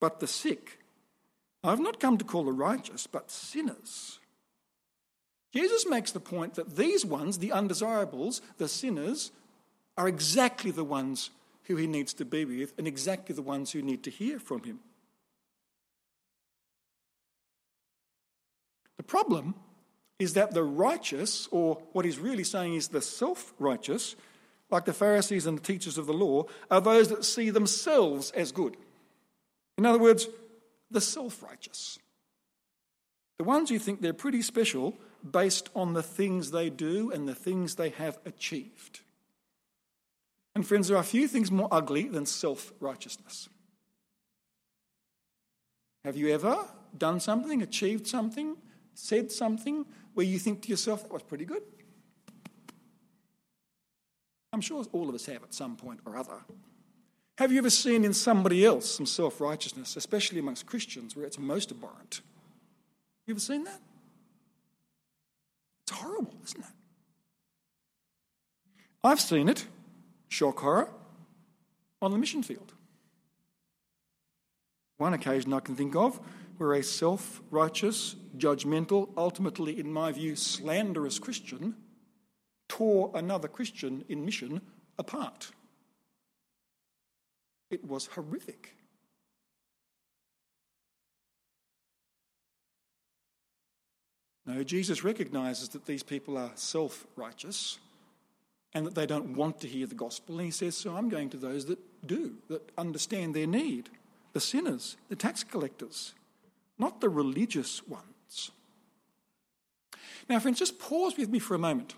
but 0.00 0.20
the 0.20 0.26
sick. 0.26 0.80
I've 1.62 1.80
not 1.80 2.00
come 2.00 2.18
to 2.18 2.24
call 2.24 2.44
the 2.44 2.52
righteous, 2.52 3.06
but 3.06 3.30
sinners. 3.30 4.18
Jesus 5.52 5.86
makes 5.86 6.12
the 6.12 6.20
point 6.20 6.54
that 6.54 6.76
these 6.76 7.04
ones, 7.04 7.38
the 7.38 7.52
undesirables, 7.52 8.42
the 8.58 8.68
sinners, 8.68 9.32
are 9.96 10.08
exactly 10.08 10.70
the 10.70 10.84
ones 10.84 11.30
who 11.64 11.76
he 11.76 11.86
needs 11.86 12.14
to 12.14 12.24
be 12.24 12.44
with 12.44 12.72
and 12.78 12.86
exactly 12.86 13.34
the 13.34 13.42
ones 13.42 13.72
who 13.72 13.82
need 13.82 14.02
to 14.04 14.10
hear 14.10 14.38
from 14.38 14.62
him. 14.64 14.80
Problem 19.08 19.54
is 20.18 20.34
that 20.34 20.52
the 20.52 20.62
righteous, 20.62 21.48
or 21.50 21.82
what 21.92 22.04
he's 22.04 22.18
really 22.18 22.44
saying 22.44 22.74
is 22.74 22.88
the 22.88 23.02
self 23.02 23.52
righteous, 23.58 24.14
like 24.70 24.84
the 24.84 24.92
Pharisees 24.92 25.46
and 25.46 25.58
the 25.58 25.62
teachers 25.62 25.98
of 25.98 26.06
the 26.06 26.12
law, 26.12 26.44
are 26.70 26.80
those 26.80 27.08
that 27.08 27.24
see 27.24 27.50
themselves 27.50 28.30
as 28.32 28.52
good. 28.52 28.76
In 29.76 29.86
other 29.86 29.98
words, 29.98 30.28
the 30.90 31.00
self 31.00 31.42
righteous. 31.42 31.98
The 33.38 33.44
ones 33.44 33.70
who 33.70 33.78
think 33.78 34.00
they're 34.00 34.12
pretty 34.12 34.42
special 34.42 34.96
based 35.28 35.68
on 35.74 35.94
the 35.94 36.02
things 36.02 36.50
they 36.50 36.70
do 36.70 37.10
and 37.12 37.28
the 37.28 37.34
things 37.34 37.74
they 37.74 37.90
have 37.90 38.18
achieved. 38.24 39.00
And, 40.54 40.66
friends, 40.66 40.88
there 40.88 40.96
are 40.96 41.04
few 41.04 41.28
things 41.28 41.52
more 41.52 41.68
ugly 41.70 42.08
than 42.08 42.26
self 42.26 42.72
righteousness. 42.80 43.48
Have 46.04 46.16
you 46.16 46.28
ever 46.30 46.66
done 46.96 47.20
something, 47.20 47.62
achieved 47.62 48.06
something, 48.06 48.56
said 48.98 49.30
something 49.30 49.86
where 50.14 50.26
you 50.26 50.38
think 50.38 50.62
to 50.62 50.68
yourself, 50.68 51.02
that 51.02 51.12
was 51.12 51.22
pretty 51.22 51.44
good? 51.44 51.62
I'm 54.52 54.60
sure 54.60 54.84
all 54.92 55.08
of 55.08 55.14
us 55.14 55.26
have 55.26 55.42
at 55.44 55.54
some 55.54 55.76
point 55.76 56.00
or 56.04 56.16
other. 56.16 56.40
Have 57.38 57.52
you 57.52 57.58
ever 57.58 57.70
seen 57.70 58.04
in 58.04 58.12
somebody 58.12 58.64
else 58.64 58.90
some 58.90 59.06
self 59.06 59.40
righteousness, 59.40 59.96
especially 59.96 60.40
amongst 60.40 60.66
Christians, 60.66 61.14
where 61.14 61.24
it's 61.24 61.38
most 61.38 61.70
abhorrent? 61.70 62.22
You 63.26 63.34
ever 63.34 63.40
seen 63.40 63.64
that? 63.64 63.80
It's 65.86 65.96
horrible, 65.96 66.34
isn't 66.44 66.60
it? 66.60 66.70
I've 69.04 69.20
seen 69.20 69.48
it, 69.48 69.66
shock 70.28 70.58
horror, 70.58 70.90
on 72.02 72.10
the 72.10 72.18
mission 72.18 72.42
field. 72.42 72.72
One 74.96 75.14
occasion 75.14 75.52
I 75.52 75.60
can 75.60 75.76
think 75.76 75.94
of 75.94 76.18
where 76.58 76.74
a 76.74 76.82
self 76.82 77.40
righteous, 77.50 78.16
judgmental, 78.36 79.08
ultimately, 79.16 79.78
in 79.78 79.92
my 79.92 80.12
view, 80.12 80.36
slanderous 80.36 81.18
Christian 81.18 81.76
tore 82.68 83.10
another 83.14 83.48
Christian 83.48 84.04
in 84.08 84.24
mission 84.24 84.60
apart. 84.98 85.52
It 87.70 87.84
was 87.84 88.06
horrific. 88.06 88.74
No, 94.46 94.64
Jesus 94.64 95.04
recognizes 95.04 95.68
that 95.70 95.84
these 95.84 96.02
people 96.02 96.36
are 96.38 96.50
self 96.54 97.06
righteous 97.16 97.78
and 98.74 98.86
that 98.86 98.94
they 98.94 99.06
don't 99.06 99.34
want 99.34 99.60
to 99.60 99.68
hear 99.68 99.86
the 99.86 99.94
gospel. 99.94 100.36
And 100.36 100.46
he 100.46 100.50
says, 100.50 100.76
So 100.76 100.96
I'm 100.96 101.08
going 101.08 101.30
to 101.30 101.36
those 101.36 101.66
that 101.66 101.78
do, 102.06 102.34
that 102.48 102.70
understand 102.76 103.34
their 103.34 103.46
need 103.46 103.90
the 104.32 104.40
sinners, 104.40 104.96
the 105.08 105.16
tax 105.16 105.42
collectors, 105.42 106.14
not 106.78 107.00
the 107.00 107.08
religious 107.08 107.86
ones. 107.86 108.50
Now, 110.28 110.38
friends, 110.38 110.58
just 110.58 110.78
pause 110.78 111.16
with 111.16 111.28
me 111.28 111.38
for 111.38 111.54
a 111.54 111.58
moment. 111.58 111.94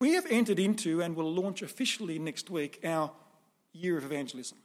We 0.00 0.14
have 0.14 0.26
entered 0.28 0.58
into 0.58 1.00
and 1.00 1.14
will 1.14 1.32
launch 1.32 1.62
officially 1.62 2.18
next 2.18 2.50
week 2.50 2.80
our 2.84 3.12
year 3.72 3.96
of 3.96 4.04
evangelism. 4.04 4.58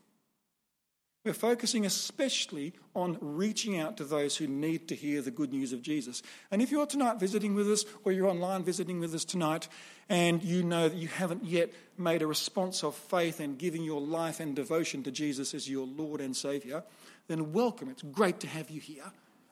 We're 1.26 1.34
focusing 1.34 1.86
especially 1.86 2.74
on 2.96 3.18
reaching 3.20 3.78
out 3.78 3.98
to 3.98 4.06
those 4.06 4.38
who 4.38 4.48
need 4.48 4.88
to 4.88 4.96
hear 4.96 5.22
the 5.22 5.32
good 5.32 5.52
news 5.52 5.74
of 5.74 5.82
Jesus. 5.82 6.24
And 6.50 6.62
if 6.62 6.72
you're 6.72 6.86
tonight 6.86 7.20
visiting 7.20 7.56
with 7.56 7.70
us 7.70 7.84
or 8.06 8.14
you're 8.14 8.30
online 8.30 8.64
visiting 8.64 9.00
with 9.00 9.14
us 9.14 9.26
tonight 9.26 9.68
and 10.08 10.42
you 10.42 10.64
know 10.64 10.88
that 10.88 10.98
you 10.98 11.10
haven't 11.10 11.44
yet 11.44 11.72
made 11.98 12.22
a 12.22 12.28
response 12.28 12.86
of 12.86 12.96
faith 12.96 13.42
and 13.42 13.58
giving 13.58 13.84
your 13.84 14.00
life 14.00 14.40
and 14.40 14.56
devotion 14.56 15.04
to 15.04 15.12
Jesus 15.12 15.54
as 15.54 15.70
your 15.70 15.86
Lord 15.86 16.22
and 16.22 16.36
Saviour, 16.36 16.84
then 17.30 17.54
welcome. 17.54 17.90
It's 17.90 18.02
great 18.02 18.42
to 18.42 18.48
have 18.48 18.70
you 18.70 18.82
here. 18.82 19.06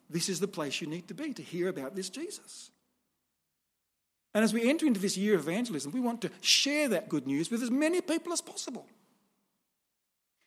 This 0.10 0.28
is 0.28 0.42
the 0.42 0.48
place 0.48 0.82
you 0.82 0.88
need 0.88 1.08
to 1.08 1.14
be 1.14 1.34
to 1.34 1.42
hear 1.42 1.70
about 1.70 1.96
this 1.96 2.10
Jesus. 2.10 2.72
And 4.34 4.44
as 4.44 4.54
we 4.54 4.70
enter 4.70 4.86
into 4.86 5.00
this 5.00 5.16
year 5.16 5.36
of 5.36 5.48
evangelism, 5.48 5.92
we 5.92 6.00
want 6.00 6.22
to 6.22 6.32
share 6.42 6.90
that 6.90 7.08
good 7.08 7.26
news 7.26 7.50
with 7.50 7.64
as 7.64 7.72
many 7.72 8.02
people 8.02 8.34
as 8.34 8.42
possible. 8.42 8.86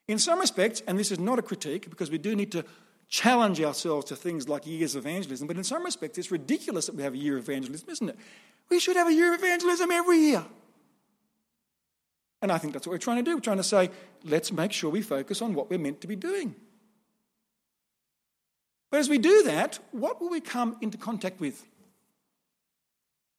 In 0.08 0.18
some 0.18 0.40
respects, 0.40 0.82
and 0.86 0.98
this 0.98 1.10
is 1.10 1.18
not 1.18 1.38
a 1.38 1.42
critique 1.42 1.88
because 1.88 2.10
we 2.10 2.18
do 2.18 2.34
need 2.34 2.52
to 2.52 2.64
challenge 3.08 3.60
ourselves 3.60 4.06
to 4.06 4.16
things 4.16 4.48
like 4.48 4.66
years 4.66 4.94
of 4.94 5.06
evangelism, 5.06 5.46
but 5.46 5.56
in 5.56 5.64
some 5.64 5.84
respects, 5.84 6.18
it's 6.18 6.30
ridiculous 6.30 6.86
that 6.86 6.94
we 6.94 7.02
have 7.02 7.14
a 7.14 7.18
year 7.18 7.36
of 7.36 7.48
evangelism, 7.48 7.88
isn't 7.90 8.08
it? 8.10 8.16
We 8.68 8.80
should 8.80 8.96
have 8.96 9.08
a 9.08 9.12
year 9.14 9.34
of 9.34 9.40
evangelism 9.40 9.90
every 9.90 10.18
year. 10.18 10.44
And 12.42 12.50
I 12.50 12.58
think 12.58 12.72
that's 12.72 12.86
what 12.86 12.92
we're 12.92 12.98
trying 12.98 13.18
to 13.18 13.22
do. 13.22 13.36
We're 13.36 13.40
trying 13.40 13.58
to 13.58 13.62
say, 13.62 13.90
let's 14.24 14.50
make 14.52 14.72
sure 14.72 14.90
we 14.90 15.02
focus 15.02 15.42
on 15.42 15.54
what 15.54 15.70
we're 15.70 15.78
meant 15.78 16.00
to 16.00 16.06
be 16.06 16.16
doing. 16.16 16.54
But 18.90 18.98
as 18.98 19.08
we 19.08 19.18
do 19.18 19.44
that, 19.44 19.78
what 19.92 20.20
will 20.20 20.30
we 20.30 20.40
come 20.40 20.76
into 20.80 20.98
contact 20.98 21.40
with? 21.40 21.64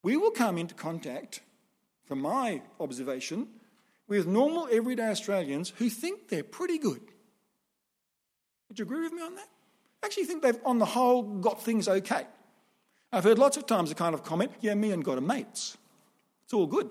We 0.04 0.18
will 0.18 0.32
come 0.32 0.58
into 0.58 0.74
contact, 0.74 1.42
from 2.06 2.22
my 2.22 2.62
observation, 2.80 3.48
with 4.08 4.28
normal, 4.28 4.68
everyday 4.72 5.10
Australians 5.10 5.74
who 5.78 5.90
think 5.90 6.30
they're 6.30 6.44
pretty 6.44 6.78
good. 6.78 7.02
Would 8.70 8.80
you 8.80 8.86
agree 8.86 9.02
with 9.02 9.14
me 9.14 9.22
on 9.22 9.36
that? 9.36 9.48
I 10.02 10.08
actually 10.08 10.24
think 10.24 10.42
they've, 10.42 10.60
on 10.66 10.80
the 10.80 10.86
whole, 10.86 11.22
got 11.22 11.62
things 11.62 11.88
okay. 11.88 12.26
I've 13.12 13.24
heard 13.26 13.38
lots 13.38 13.58
of 13.58 13.68
times 13.68 13.90
the 13.90 13.96
kind 13.96 14.16
of 14.16 14.24
comment, 14.24 14.52
yeah, 14.62 14.74
me 14.74 14.92
and 14.92 15.04
God 15.04 15.18
are 15.18 15.22
mates. 15.22 15.78
It's 16.46 16.54
all 16.54 16.66
good. 16.66 16.90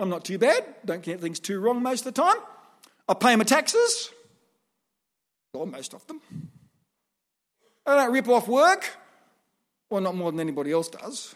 I'm 0.00 0.08
not 0.08 0.24
too 0.24 0.38
bad, 0.38 0.64
don't 0.84 1.02
get 1.02 1.20
things 1.20 1.38
too 1.38 1.60
wrong 1.60 1.82
most 1.82 2.04
of 2.04 2.12
the 2.14 2.22
time. 2.22 2.36
I 3.08 3.14
pay 3.14 3.36
my 3.36 3.44
taxes, 3.44 4.10
or 5.52 5.66
most 5.66 5.94
of 5.94 6.06
them. 6.08 6.20
I 7.86 7.96
don't 7.96 8.12
rip 8.12 8.28
off 8.28 8.48
work, 8.48 8.96
well, 9.90 10.00
not 10.00 10.14
more 10.14 10.30
than 10.30 10.40
anybody 10.40 10.72
else 10.72 10.88
does. 10.88 11.34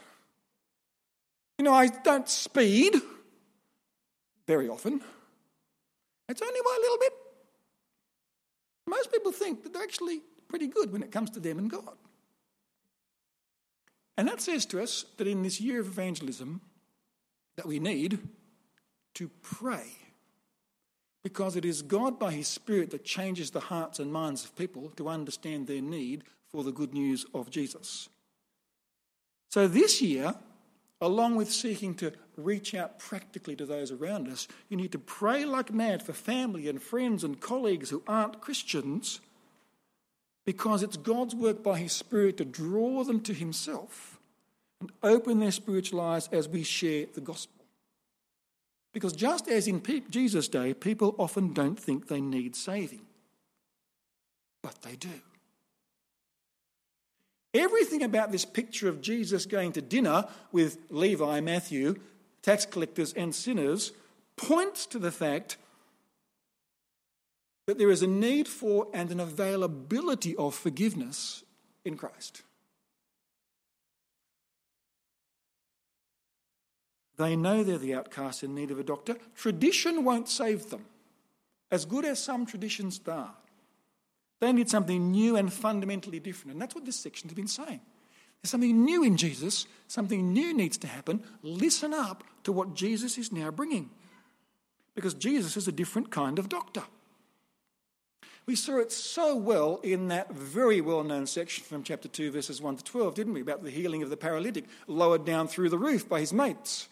You 1.59 1.65
know, 1.65 1.75
I 1.75 1.89
don't 1.89 2.29
speed 2.29 2.95
very 4.47 4.69
often. 4.69 5.03
It's 6.29 6.43
only 6.43 6.61
by 6.65 6.77
a 6.77 6.81
little 6.81 6.99
bit. 6.99 7.13
Most 8.87 9.13
people 9.13 9.33
think 9.33 9.63
that 9.63 9.73
they're 9.73 9.83
actually 9.83 10.21
pretty 10.49 10.67
good 10.67 10.93
when 10.93 11.03
it 11.03 11.13
comes 11.13 11.31
to 11.31 11.41
them 11.41 11.59
and 11.59 11.71
God. 11.71 11.97
And 14.17 14.27
that 14.29 14.41
says 14.41 14.67
to 14.67 14.83
us 14.83 15.05
that 15.17 15.29
in 15.29 15.43
this 15.43 15.61
year 15.61 15.81
of 15.81 15.87
evangelism 15.87 16.61
that 17.57 17.67
we 17.67 17.79
need 17.79 18.19
to 19.15 19.31
pray. 19.43 19.87
Because 21.23 21.57
it 21.57 21.65
is 21.65 21.83
God 21.83 22.19
by 22.19 22.33
His 22.33 22.49
Spirit 22.49 22.91
that 22.91 23.05
changes 23.05 23.51
the 23.51 23.61
hearts 23.61 23.99
and 23.99 24.13
minds 24.13 24.45
of 24.45 24.57
people 24.57 24.91
to 24.97 25.09
understand 25.09 25.67
their 25.67 25.83
need 25.83 26.25
for 26.53 26.65
the 26.65 26.73
good 26.73 26.95
news 26.95 27.27
of 27.35 27.51
Jesus. 27.51 28.09
So 29.51 29.67
this 29.67 30.03
year, 30.03 30.35
along 31.01 31.37
with 31.37 31.53
seeking 31.53 31.95
to 31.97 32.13
reach 32.37 32.75
out 32.75 32.99
practically 32.99 33.57
to 33.57 33.67
those 33.67 33.91
around 33.91 34.29
us, 34.29 34.49
you 34.69 34.77
need 34.77 34.93
to 34.93 34.99
pray 34.99 35.45
like 35.45 35.73
mad 35.73 36.03
for 36.03 36.13
family 36.13 36.69
and 36.69 36.83
friends 36.83 37.25
and 37.25 37.41
colleagues 37.41 37.91
who 37.91 38.03
aren't 38.07 38.41
Christians 38.41 39.21
because 40.45 40.83
it's 40.83 40.97
God's 40.97 41.35
work 41.35 41.63
by 41.63 41.79
His 41.79 41.93
Spirit 41.93 42.39
to 42.39 42.45
draw 42.45 43.05
them 43.05 43.21
to 43.21 43.35
Himself 43.35 44.19
and 44.81 44.91
open 45.03 45.41
their 45.41 45.51
spiritual 45.51 46.01
eyes 46.01 46.29
as 46.33 46.49
we 46.49 46.63
share 46.63 47.07
the 47.15 47.21
gospel. 47.21 47.65
Because 48.93 49.13
just 49.13 49.49
as 49.49 49.69
in 49.69 49.83
Jesus' 50.11 50.49
day, 50.49 50.73
people 50.75 51.15
often 51.19 51.53
don't 51.53 51.79
think 51.79 52.09
they 52.09 52.21
need 52.21 52.57
saving, 52.57 53.03
but 54.63 54.81
they 54.83 54.97
do. 54.97 55.21
Everything 57.55 58.03
about 58.03 58.31
this 58.31 58.45
picture 58.45 58.89
of 58.89 59.01
Jesus 59.01 59.47
going 59.47 59.73
to 59.73 59.83
dinner 59.83 60.27
with 60.53 60.79
Levi, 60.91 61.41
Matthew, 61.41 61.97
tax 62.43 62.67
collectors, 62.67 63.13
and 63.15 63.35
sinners 63.35 63.93
points 64.37 64.87
to 64.87 64.99
the 64.99 65.11
fact 65.11 65.57
that 67.67 67.79
there 67.79 67.91
is 67.91 68.03
a 68.03 68.07
need 68.07 68.49
for 68.49 68.89
and 68.95 69.11
an 69.11 69.21
availability 69.21 70.37
of 70.37 70.55
forgiveness 70.55 71.43
in 71.85 71.97
Christ. 71.97 72.43
They 77.17 77.35
know 77.35 77.65
they're 77.65 77.79
the 77.79 77.95
outcast 77.95 78.45
in 78.45 78.55
need 78.55 78.71
of 78.71 78.79
a 78.79 78.85
doctor. 78.85 79.17
Tradition 79.35 80.05
won't 80.05 80.29
save 80.29 80.71
them, 80.71 80.85
as 81.71 81.85
good 81.85 82.05
as 82.05 82.23
some 82.23 82.47
traditions 82.47 83.01
are. 83.09 83.35
They 84.41 84.53
need 84.53 84.71
something 84.71 85.11
new 85.11 85.37
and 85.37 85.53
fundamentally 85.53 86.21
different. 86.21 86.53
And 86.53 86.63
that's 86.63 86.75
what 86.75 86.85
this 86.85 86.97
section 86.97 87.29
has 87.29 87.35
been 87.35 87.49
saying. 87.49 87.81
There's 88.43 88.51
something 88.51 88.85
new 88.85 89.03
in 89.03 89.17
Jesus, 89.17 89.67
something 89.89 90.33
new 90.33 90.55
needs 90.55 90.79
to 90.79 90.87
happen. 90.87 91.25
Listen 91.43 91.93
up 91.93 92.23
to 92.45 92.53
what 92.53 92.75
Jesus 92.75 93.19
is 93.19 93.33
now 93.33 93.51
bringing. 93.51 93.91
Because 94.95 95.15
Jesus 95.15 95.57
is 95.57 95.67
a 95.67 95.73
different 95.73 96.11
kind 96.11 96.39
of 96.39 96.49
doctor. 96.49 96.83
We 98.47 98.57
saw 98.57 98.79
it 98.79 98.91
so 98.93 99.37
well 99.37 99.79
in 99.83 100.09
that 100.09 100.33
very 100.33 100.81
well 100.81 101.05
known 101.05 101.27
section 101.27 101.65
from 101.65 101.83
chapter 101.83 102.09
2, 102.09 102.31
verses 102.31 102.63
1 102.63 102.79
to 102.79 102.85
12, 102.85 103.15
didn't 103.15 103.35
we? 103.35 103.43
About 103.43 103.63
the 103.63 103.71
healing 103.71 104.03
of 104.03 104.09
the 104.09 104.17
paralytic 104.17 104.65
lowered 104.87 105.25
down 105.25 105.49
through 105.49 105.69
the 105.69 105.79
roof 105.79 106.09
by 106.09 106.21
his 106.21 106.33
mates. 106.33 106.89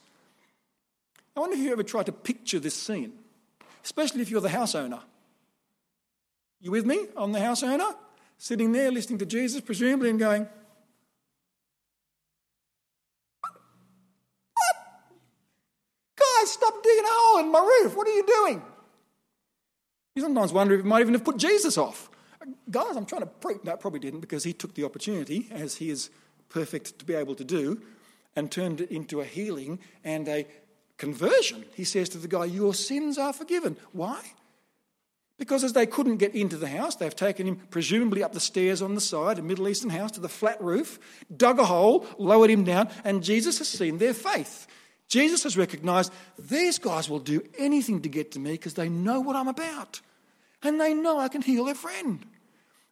I 1.35 1.40
wonder 1.40 1.56
if 1.56 1.62
you 1.62 1.72
ever 1.72 1.82
tried 1.82 2.06
to 2.06 2.12
picture 2.12 2.59
this 2.59 2.74
scene, 2.74 3.12
especially 3.85 4.20
if 4.20 4.30
you're 4.30 4.40
the 4.40 4.48
house 4.48 4.74
owner. 4.74 5.00
You 6.61 6.71
with 6.71 6.87
me 6.87 7.07
on 7.16 7.33
the 7.33 7.40
house 7.40 7.62
owner? 7.62 7.95
Sitting 8.38 8.73
there 8.73 8.90
listening 8.90 9.19
to 9.19 9.27
Jesus, 9.27 9.61
presumably, 9.61 10.11
and 10.11 10.19
going, 10.19 10.49
What? 14.53 14.77
Guys, 16.16 16.51
stop 16.51 16.83
digging 16.83 17.05
a 17.05 17.09
hole 17.09 17.40
in 17.40 17.51
my 17.51 17.61
roof. 17.61 17.97
What 17.97 18.07
are 18.07 18.14
you 18.14 18.27
doing? 18.27 18.62
You 20.14 20.23
sometimes 20.23 20.53
wonder 20.53 20.75
if 20.75 20.81
it 20.81 20.87
might 20.87 21.01
even 21.01 21.14
have 21.14 21.25
put 21.25 21.37
Jesus 21.37 21.77
off. 21.77 22.11
Guys, 22.71 22.97
I'm 22.97 23.07
trying 23.07 23.23
to 23.23 23.27
preach. 23.27 23.59
No, 23.64 23.77
probably 23.77 24.01
didn't 24.01 24.21
because 24.21 24.45
he 24.45 24.53
took 24.53 24.75
the 24.75 24.85
opportunity, 24.85 25.49
as 25.51 25.77
he 25.77 25.90
is 25.90 26.11
perfect 26.49 26.99
to 26.99 27.05
be 27.05 27.14
able 27.14 27.35
to 27.35 27.45
do, 27.45 27.83
and 28.35 28.51
turned 28.51 28.81
it 28.81 28.90
into 28.90 29.21
a 29.21 29.25
healing 29.25 29.79
and 30.05 30.29
a 30.29 30.47
conversion. 30.97 31.64
He 31.75 31.85
says 31.85 32.09
to 32.11 32.19
the 32.19 32.29
guy, 32.29 32.47
Your 32.47 32.75
sins 32.75 33.19
are 33.19 33.33
forgiven. 33.33 33.77
Why? 33.92 34.21
Because 35.38 35.64
as 35.64 35.75
they 35.75 35.87
couldn't 35.87 36.16
get 36.16 36.35
into 36.35 36.57
the 36.57 36.68
house, 36.68 36.96
they've 36.96 37.14
taken 37.14 37.46
him 37.46 37.57
presumably 37.70 38.22
up 38.22 38.33
the 38.33 38.40
stairs 38.40 38.81
on 38.81 38.94
the 38.94 39.01
side, 39.01 39.38
a 39.38 39.42
Middle 39.42 39.68
Eastern 39.68 39.90
house, 39.90 40.12
to 40.12 40.20
the 40.20 40.31
flat 40.31 40.61
roof, 40.62 40.99
dug 41.35 41.59
a 41.59 41.64
hole, 41.64 42.07
lowered 42.18 42.51
him 42.51 42.64
down, 42.64 42.88
and 43.05 43.22
Jesus 43.22 43.59
has 43.59 43.68
seen 43.68 43.99
their 43.99 44.14
faith. 44.14 44.66
Jesus 45.09 45.42
has 45.44 45.57
recognized 45.57 46.12
these 46.38 46.79
guys 46.79 47.09
will 47.09 47.18
do 47.18 47.42
anything 47.59 48.03
to 48.03 48.09
get 48.09 48.33
to 48.33 48.38
me 48.38 48.53
because 48.53 48.75
they 48.75 48.88
know 48.88 49.20
what 49.20 49.37
I'm 49.37 49.49
about. 49.49 50.01
And 50.62 50.81
they 50.81 50.94
know 50.94 51.18
I 51.18 51.29
can 51.29 51.42
heal 51.42 51.66
their 51.66 51.75
friend. 51.75 52.25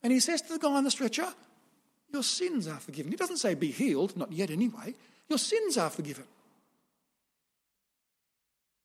And 0.03 0.13
he 0.13 0.21
says 0.21 0.43
to 0.43 0.53
the 0.53 0.59
guy 0.59 0.75
on 0.75 0.85
the 0.85 0.91
stretcher, 0.91 1.27
Your 2.13 2.23
sins 2.23 2.69
are 2.69 2.79
forgiven. 2.79 3.11
He 3.11 3.17
doesn't 3.17 3.39
say 3.39 3.55
be 3.55 3.71
healed, 3.71 4.17
not 4.17 4.31
yet 4.31 4.51
anyway. 4.51 4.95
Your 5.29 5.39
sins 5.39 5.79
are 5.79 5.91
forgiven. 5.91 6.25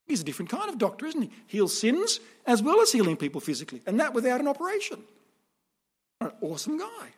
He's 0.10 0.22
a 0.22 0.24
different 0.24 0.50
kind 0.50 0.68
of 0.70 0.80
doctor, 0.80 1.06
isn't 1.06 1.22
he? 1.22 1.30
Heals 1.46 1.80
sins 1.80 2.20
as 2.48 2.64
well 2.64 2.82
as 2.82 2.92
healing 2.92 3.16
people 3.16 3.40
physically, 3.40 3.82
and 3.86 4.00
that 4.00 4.16
without 4.16 4.42
an 4.42 4.48
operation. 4.48 5.04
An 6.20 6.32
awesome 6.42 6.80
guy. 6.80 7.14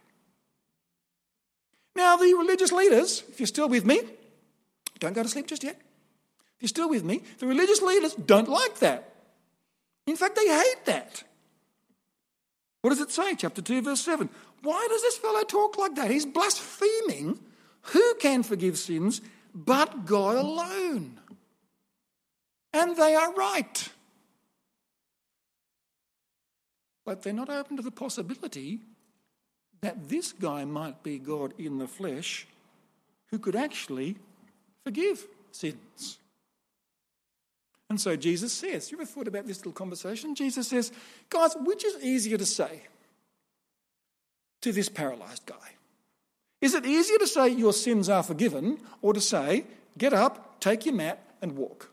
Now, 1.95 2.17
the 2.17 2.33
religious 2.33 2.73
leaders, 2.73 3.23
if 3.29 3.39
you're 3.39 3.47
still 3.47 3.69
with 3.69 3.85
me, 3.85 4.01
don't 4.99 5.13
go 5.13 5.23
to 5.23 5.29
sleep 5.29 5.47
just 5.47 5.63
yet. 5.63 5.77
If 6.57 6.63
you're 6.63 6.67
still 6.67 6.89
with 6.89 7.05
me, 7.05 7.23
the 7.39 7.47
religious 7.47 7.81
leaders 7.81 8.13
don't 8.13 8.49
like 8.49 8.79
that. 8.79 9.13
In 10.05 10.17
fact, 10.17 10.35
they 10.35 10.47
hate 10.47 10.85
that. 10.85 11.23
What 12.81 12.89
does 12.89 12.99
it 12.99 13.11
say? 13.11 13.35
Chapter 13.35 13.61
2, 13.61 13.83
verse 13.83 14.01
7. 14.01 14.29
Why 14.63 14.85
does 14.89 15.01
this 15.01 15.17
fellow 15.17 15.43
talk 15.43 15.77
like 15.77 15.95
that? 15.95 16.11
He's 16.11 16.25
blaspheming. 16.25 17.39
Who 17.83 18.15
can 18.15 18.43
forgive 18.43 18.77
sins 18.77 19.21
but 19.55 20.05
God 20.05 20.35
alone? 20.35 21.20
And 22.73 22.95
they 22.95 23.15
are 23.15 23.33
right. 23.33 23.89
But 27.05 27.23
they're 27.23 27.33
not 27.33 27.49
open 27.49 27.77
to 27.77 27.83
the 27.83 27.91
possibility 27.91 28.79
that 29.81 30.07
this 30.07 30.31
guy 30.31 30.63
might 30.63 31.03
be 31.03 31.17
God 31.17 31.53
in 31.57 31.79
the 31.79 31.87
flesh 31.87 32.47
who 33.27 33.39
could 33.39 33.55
actually 33.55 34.15
forgive 34.83 35.25
sins. 35.51 36.19
And 37.89 37.99
so 37.99 38.15
Jesus 38.15 38.53
says, 38.53 38.91
you 38.91 38.97
ever 38.97 39.05
thought 39.05 39.27
about 39.27 39.47
this 39.47 39.57
little 39.57 39.73
conversation? 39.73 40.33
Jesus 40.35 40.67
says, 40.67 40.93
guys, 41.29 41.55
which 41.59 41.83
is 41.83 42.01
easier 42.01 42.37
to 42.37 42.45
say 42.45 42.83
to 44.61 44.71
this 44.71 44.87
paralyzed 44.87 45.45
guy? 45.45 45.55
Is 46.61 46.73
it 46.73 46.85
easier 46.85 47.17
to 47.17 47.27
say 47.27 47.49
your 47.49 47.73
sins 47.73 48.07
are 48.07 48.23
forgiven 48.23 48.77
or 49.01 49.13
to 49.13 49.19
say, 49.19 49.65
get 49.97 50.13
up, 50.13 50.61
take 50.61 50.85
your 50.85 50.95
mat, 50.95 51.19
and 51.41 51.57
walk? 51.57 51.90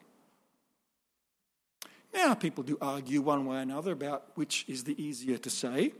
Now, 2.12 2.34
people 2.34 2.64
do 2.64 2.78
argue 2.80 3.20
one 3.20 3.46
way 3.46 3.58
or 3.58 3.60
another 3.60 3.92
about 3.92 4.30
which 4.34 4.64
is 4.68 4.84
the 4.84 5.00
easier 5.02 5.38
to 5.38 5.50
say. 5.50 5.92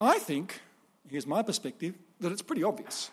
I 0.00 0.18
think, 0.18 0.60
here's 1.08 1.26
my 1.26 1.42
perspective, 1.42 1.94
that 2.20 2.32
it's 2.32 2.42
pretty 2.42 2.64
obvious. 2.64 3.10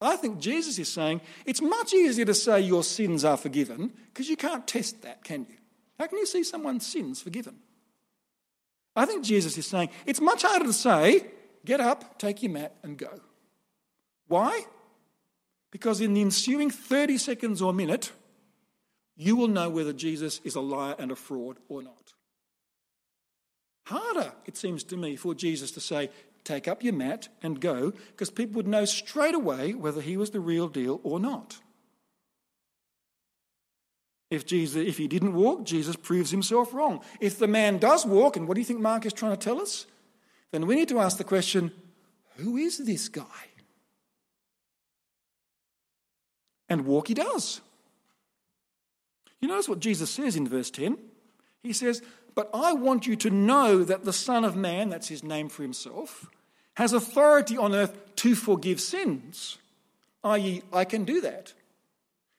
I 0.00 0.16
think 0.16 0.40
Jesus 0.40 0.78
is 0.78 0.88
saying 0.88 1.20
it's 1.46 1.62
much 1.62 1.94
easier 1.94 2.24
to 2.24 2.34
say 2.34 2.60
your 2.60 2.82
sins 2.82 3.24
are 3.24 3.36
forgiven 3.36 3.92
because 4.06 4.28
you 4.28 4.36
can't 4.36 4.66
test 4.66 5.02
that, 5.02 5.22
can 5.22 5.46
you? 5.48 5.56
How 5.98 6.06
can 6.06 6.18
you 6.18 6.26
see 6.26 6.42
someone's 6.42 6.86
sins 6.86 7.22
forgiven? 7.22 7.56
I 8.96 9.06
think 9.06 9.24
Jesus 9.24 9.56
is 9.56 9.66
saying 9.66 9.90
it's 10.04 10.20
much 10.20 10.42
harder 10.42 10.64
to 10.66 10.72
say, 10.72 11.26
get 11.64 11.80
up, 11.80 12.18
take 12.18 12.42
your 12.42 12.52
mat, 12.52 12.74
and 12.82 12.98
go. 12.98 13.20
Why? 14.26 14.64
Because 15.70 16.00
in 16.00 16.14
the 16.14 16.20
ensuing 16.20 16.70
30 16.70 17.18
seconds 17.18 17.62
or 17.62 17.72
minute, 17.72 18.12
you 19.16 19.36
will 19.36 19.48
know 19.48 19.68
whether 19.68 19.92
Jesus 19.92 20.40
is 20.44 20.54
a 20.54 20.60
liar 20.60 20.96
and 20.98 21.10
a 21.10 21.16
fraud 21.16 21.58
or 21.68 21.82
not. 21.82 22.14
Harder, 23.86 24.32
it 24.46 24.56
seems 24.56 24.84
to 24.84 24.96
me, 24.96 25.16
for 25.16 25.34
Jesus 25.34 25.70
to 25.72 25.80
say, 25.80 26.10
take 26.44 26.66
up 26.66 26.82
your 26.82 26.92
mat 26.92 27.28
and 27.42 27.60
go, 27.60 27.92
because 28.08 28.30
people 28.30 28.56
would 28.56 28.68
know 28.68 28.84
straight 28.84 29.34
away 29.34 29.74
whether 29.74 30.00
he 30.00 30.16
was 30.16 30.30
the 30.30 30.40
real 30.40 30.68
deal 30.68 31.00
or 31.02 31.20
not. 31.20 31.58
If, 34.30 34.46
Jesus, 34.46 34.86
if 34.86 34.96
he 34.96 35.08
didn't 35.08 35.34
walk, 35.34 35.64
Jesus 35.64 35.94
proves 35.94 36.30
himself 36.30 36.72
wrong. 36.72 37.00
If 37.20 37.38
the 37.38 37.46
man 37.46 37.76
does 37.76 38.06
walk, 38.06 38.36
and 38.36 38.48
what 38.48 38.54
do 38.54 38.62
you 38.62 38.64
think 38.64 38.80
Mark 38.80 39.04
is 39.04 39.12
trying 39.12 39.36
to 39.36 39.36
tell 39.36 39.60
us? 39.60 39.86
Then 40.52 40.66
we 40.66 40.74
need 40.74 40.88
to 40.88 41.00
ask 41.00 41.18
the 41.18 41.24
question 41.24 41.70
who 42.36 42.56
is 42.56 42.78
this 42.78 43.08
guy? 43.10 43.24
And 46.68 46.86
walk 46.86 47.08
he 47.08 47.14
does. 47.14 47.60
You 49.42 49.48
notice 49.48 49.68
what 49.68 49.80
Jesus 49.80 50.10
says 50.10 50.36
in 50.36 50.48
verse 50.48 50.70
10? 50.70 50.96
He 51.62 51.72
says, 51.72 52.00
but 52.34 52.50
I 52.54 52.72
want 52.72 53.06
you 53.06 53.16
to 53.16 53.30
know 53.30 53.84
that 53.84 54.04
the 54.04 54.12
Son 54.12 54.44
of 54.44 54.56
Man, 54.56 54.88
that's 54.88 55.08
his 55.08 55.22
name 55.22 55.48
for 55.48 55.62
himself, 55.62 56.30
has 56.76 56.92
authority 56.92 57.56
on 57.56 57.74
earth 57.74 57.98
to 58.16 58.34
forgive 58.34 58.80
sins, 58.80 59.58
i.e., 60.24 60.62
I 60.72 60.84
can 60.84 61.04
do 61.04 61.20
that. 61.20 61.52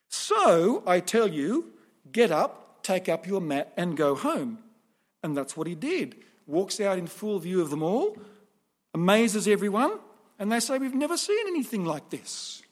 So 0.08 0.82
I 0.86 1.00
tell 1.00 1.28
you, 1.28 1.72
get 2.10 2.32
up, 2.32 2.82
take 2.82 3.08
up 3.08 3.26
your 3.26 3.40
mat, 3.40 3.72
and 3.76 3.96
go 3.96 4.14
home. 4.14 4.58
And 5.22 5.36
that's 5.36 5.56
what 5.56 5.66
he 5.66 5.74
did. 5.74 6.16
Walks 6.46 6.80
out 6.80 6.98
in 6.98 7.06
full 7.06 7.38
view 7.38 7.60
of 7.60 7.70
them 7.70 7.82
all, 7.82 8.18
amazes 8.92 9.46
everyone, 9.46 9.98
and 10.38 10.50
they 10.50 10.60
say, 10.60 10.78
We've 10.78 10.94
never 10.94 11.16
seen 11.16 11.46
anything 11.46 11.84
like 11.84 12.10
this. 12.10 12.62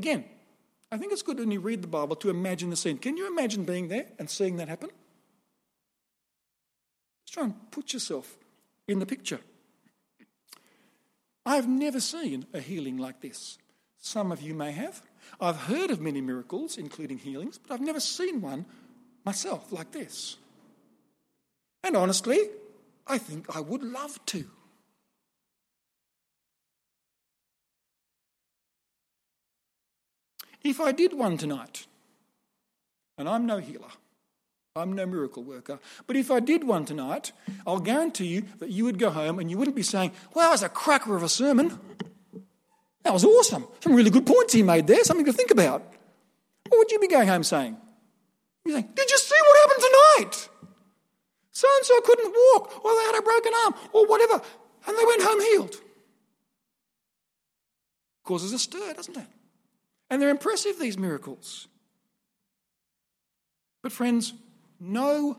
Again, 0.00 0.24
I 0.90 0.96
think 0.96 1.12
it's 1.12 1.20
good 1.20 1.38
when 1.38 1.50
you 1.50 1.60
read 1.60 1.82
the 1.82 1.86
Bible 1.86 2.16
to 2.16 2.30
imagine 2.30 2.70
the 2.70 2.76
scene. 2.76 2.96
Can 2.96 3.18
you 3.18 3.26
imagine 3.26 3.64
being 3.64 3.88
there 3.88 4.06
and 4.18 4.30
seeing 4.30 4.56
that 4.56 4.66
happen? 4.66 4.88
Just 7.26 7.34
try 7.34 7.44
and 7.44 7.70
put 7.70 7.92
yourself 7.92 8.38
in 8.88 8.98
the 8.98 9.04
picture. 9.04 9.40
I've 11.44 11.68
never 11.68 12.00
seen 12.00 12.46
a 12.54 12.60
healing 12.60 12.96
like 12.96 13.20
this. 13.20 13.58
Some 13.98 14.32
of 14.32 14.40
you 14.40 14.54
may 14.54 14.72
have. 14.72 15.02
I've 15.38 15.58
heard 15.58 15.90
of 15.90 16.00
many 16.00 16.22
miracles, 16.22 16.78
including 16.78 17.18
healings, 17.18 17.58
but 17.58 17.74
I've 17.74 17.82
never 17.82 18.00
seen 18.00 18.40
one 18.40 18.64
myself 19.26 19.70
like 19.70 19.92
this. 19.92 20.38
And 21.84 21.94
honestly, 21.94 22.38
I 23.06 23.18
think 23.18 23.54
I 23.54 23.60
would 23.60 23.82
love 23.82 24.18
to. 24.32 24.46
If 30.62 30.80
I 30.80 30.92
did 30.92 31.14
one 31.14 31.36
tonight, 31.36 31.86
and 33.16 33.28
I'm 33.28 33.46
no 33.46 33.58
healer, 33.58 33.88
I'm 34.76 34.92
no 34.92 35.06
miracle 35.06 35.42
worker, 35.42 35.78
but 36.06 36.16
if 36.16 36.30
I 36.30 36.40
did 36.40 36.64
one 36.64 36.84
tonight, 36.84 37.32
I'll 37.66 37.80
guarantee 37.80 38.26
you 38.26 38.44
that 38.58 38.70
you 38.70 38.84
would 38.84 38.98
go 38.98 39.10
home 39.10 39.38
and 39.38 39.50
you 39.50 39.58
wouldn't 39.58 39.76
be 39.76 39.82
saying, 39.82 40.12
Well, 40.34 40.46
that 40.46 40.52
was 40.52 40.62
a 40.62 40.68
cracker 40.68 41.16
of 41.16 41.22
a 41.22 41.28
sermon. 41.28 41.78
That 43.02 43.12
was 43.12 43.24
awesome. 43.24 43.66
Some 43.80 43.94
really 43.94 44.10
good 44.10 44.26
points 44.26 44.52
he 44.52 44.62
made 44.62 44.86
there, 44.86 45.02
something 45.04 45.26
to 45.26 45.32
think 45.32 45.50
about. 45.50 45.82
What 46.68 46.78
would 46.78 46.92
you 46.92 46.98
be 46.98 47.08
going 47.08 47.28
home 47.28 47.42
saying? 47.42 47.76
You 48.64 48.74
think, 48.74 48.94
did 48.94 49.10
you 49.10 49.18
see 49.18 49.36
what 49.40 49.68
happened 49.68 49.84
tonight? 50.18 50.48
So 51.52 51.66
and 51.76 51.86
so 51.86 52.00
couldn't 52.02 52.32
walk, 52.32 52.84
or 52.84 52.94
they 52.94 53.04
had 53.06 53.18
a 53.18 53.22
broken 53.22 53.52
arm, 53.64 53.74
or 53.92 54.06
whatever, 54.06 54.40
and 54.86 54.98
they 54.98 55.04
went 55.04 55.22
home 55.22 55.40
healed. 55.40 55.76
Causes 58.22 58.52
a 58.52 58.58
stir, 58.58 58.92
doesn't 58.94 59.16
it? 59.16 59.26
And 60.10 60.20
they're 60.20 60.30
impressive, 60.30 60.78
these 60.78 60.98
miracles. 60.98 61.68
But, 63.82 63.92
friends, 63.92 64.34
no 64.80 65.38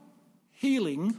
healing 0.52 1.18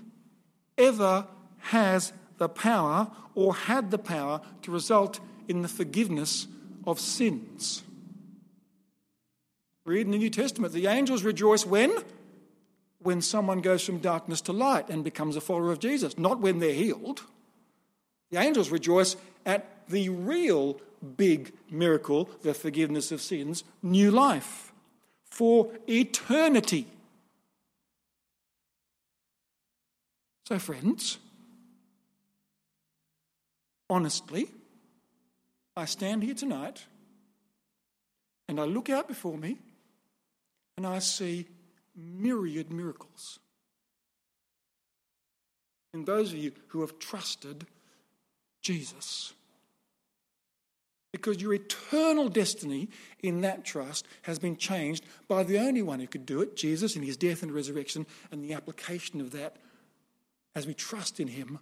ever 0.78 1.26
has 1.58 2.12
the 2.38 2.48
power 2.48 3.10
or 3.34 3.54
had 3.54 3.90
the 3.90 3.98
power 3.98 4.40
to 4.62 4.70
result 4.70 5.20
in 5.48 5.62
the 5.62 5.68
forgiveness 5.68 6.48
of 6.86 6.98
sins. 6.98 7.82
Read 9.84 10.06
in 10.06 10.12
the 10.12 10.18
New 10.18 10.30
Testament, 10.30 10.72
the 10.72 10.86
angels 10.86 11.22
rejoice 11.22 11.66
when? 11.66 11.92
When 13.00 13.20
someone 13.20 13.60
goes 13.60 13.84
from 13.84 13.98
darkness 13.98 14.40
to 14.42 14.52
light 14.52 14.88
and 14.88 15.02
becomes 15.02 15.36
a 15.36 15.40
follower 15.40 15.72
of 15.72 15.80
Jesus, 15.80 16.16
not 16.16 16.40
when 16.40 16.60
they're 16.60 16.72
healed. 16.72 17.22
The 18.30 18.38
angels 18.38 18.70
rejoice 18.70 19.16
at 19.44 19.81
the 19.92 20.08
real 20.08 20.80
big 21.16 21.52
miracle, 21.70 22.28
the 22.42 22.54
forgiveness 22.54 23.12
of 23.12 23.20
sins, 23.20 23.62
new 23.82 24.10
life 24.10 24.72
for 25.30 25.70
eternity. 25.88 26.86
So, 30.46 30.58
friends, 30.58 31.18
honestly, 33.88 34.48
I 35.76 35.84
stand 35.84 36.22
here 36.22 36.34
tonight 36.34 36.86
and 38.48 38.58
I 38.58 38.64
look 38.64 38.90
out 38.90 39.08
before 39.08 39.38
me 39.38 39.58
and 40.76 40.86
I 40.86 40.98
see 40.98 41.46
myriad 41.94 42.72
miracles. 42.72 43.38
And 45.94 46.06
those 46.06 46.32
of 46.32 46.38
you 46.38 46.52
who 46.68 46.80
have 46.80 46.98
trusted 46.98 47.66
Jesus. 48.62 49.34
Because 51.12 51.42
your 51.42 51.52
eternal 51.52 52.28
destiny 52.28 52.88
in 53.22 53.42
that 53.42 53.64
trust 53.64 54.06
has 54.22 54.38
been 54.38 54.56
changed 54.56 55.04
by 55.28 55.42
the 55.42 55.58
only 55.58 55.82
one 55.82 56.00
who 56.00 56.06
could 56.06 56.24
do 56.24 56.40
it, 56.40 56.56
Jesus, 56.56 56.96
in 56.96 57.02
his 57.02 57.18
death 57.18 57.42
and 57.42 57.52
resurrection, 57.52 58.06
and 58.30 58.42
the 58.42 58.54
application 58.54 59.20
of 59.20 59.30
that 59.32 59.56
as 60.54 60.66
we 60.66 60.72
trust 60.72 61.20
in 61.20 61.28
him 61.28 61.58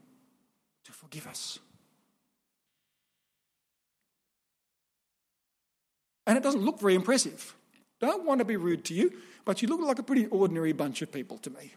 to 0.85 0.93
forgive 0.93 1.27
us. 1.27 1.59
And 6.27 6.37
it 6.37 6.45
doesn't 6.45 6.65
look 6.65 6.81
very 6.81 6.95
impressive. 6.95 7.57
Don't 7.99 8.25
want 8.25 8.39
to 8.39 8.45
be 8.45 8.57
rude 8.57 8.85
to 8.85 8.95
you, 8.95 9.13
but 9.45 9.63
you 9.63 9.69
look 9.69 9.81
like 9.81 9.99
a 9.99 10.03
pretty 10.03 10.27
ordinary 10.27 10.73
bunch 10.73 11.03
of 11.03 11.11
people 11.11 11.39
to 11.39 11.51
me. 11.51 11.73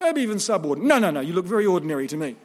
Maybe 0.00 0.20
even 0.20 0.38
subordinate. 0.38 0.88
No, 0.88 0.98
no, 0.98 1.10
no, 1.10 1.20
you 1.20 1.32
look 1.32 1.46
very 1.46 1.66
ordinary 1.66 2.06
to 2.08 2.16
me. 2.16 2.36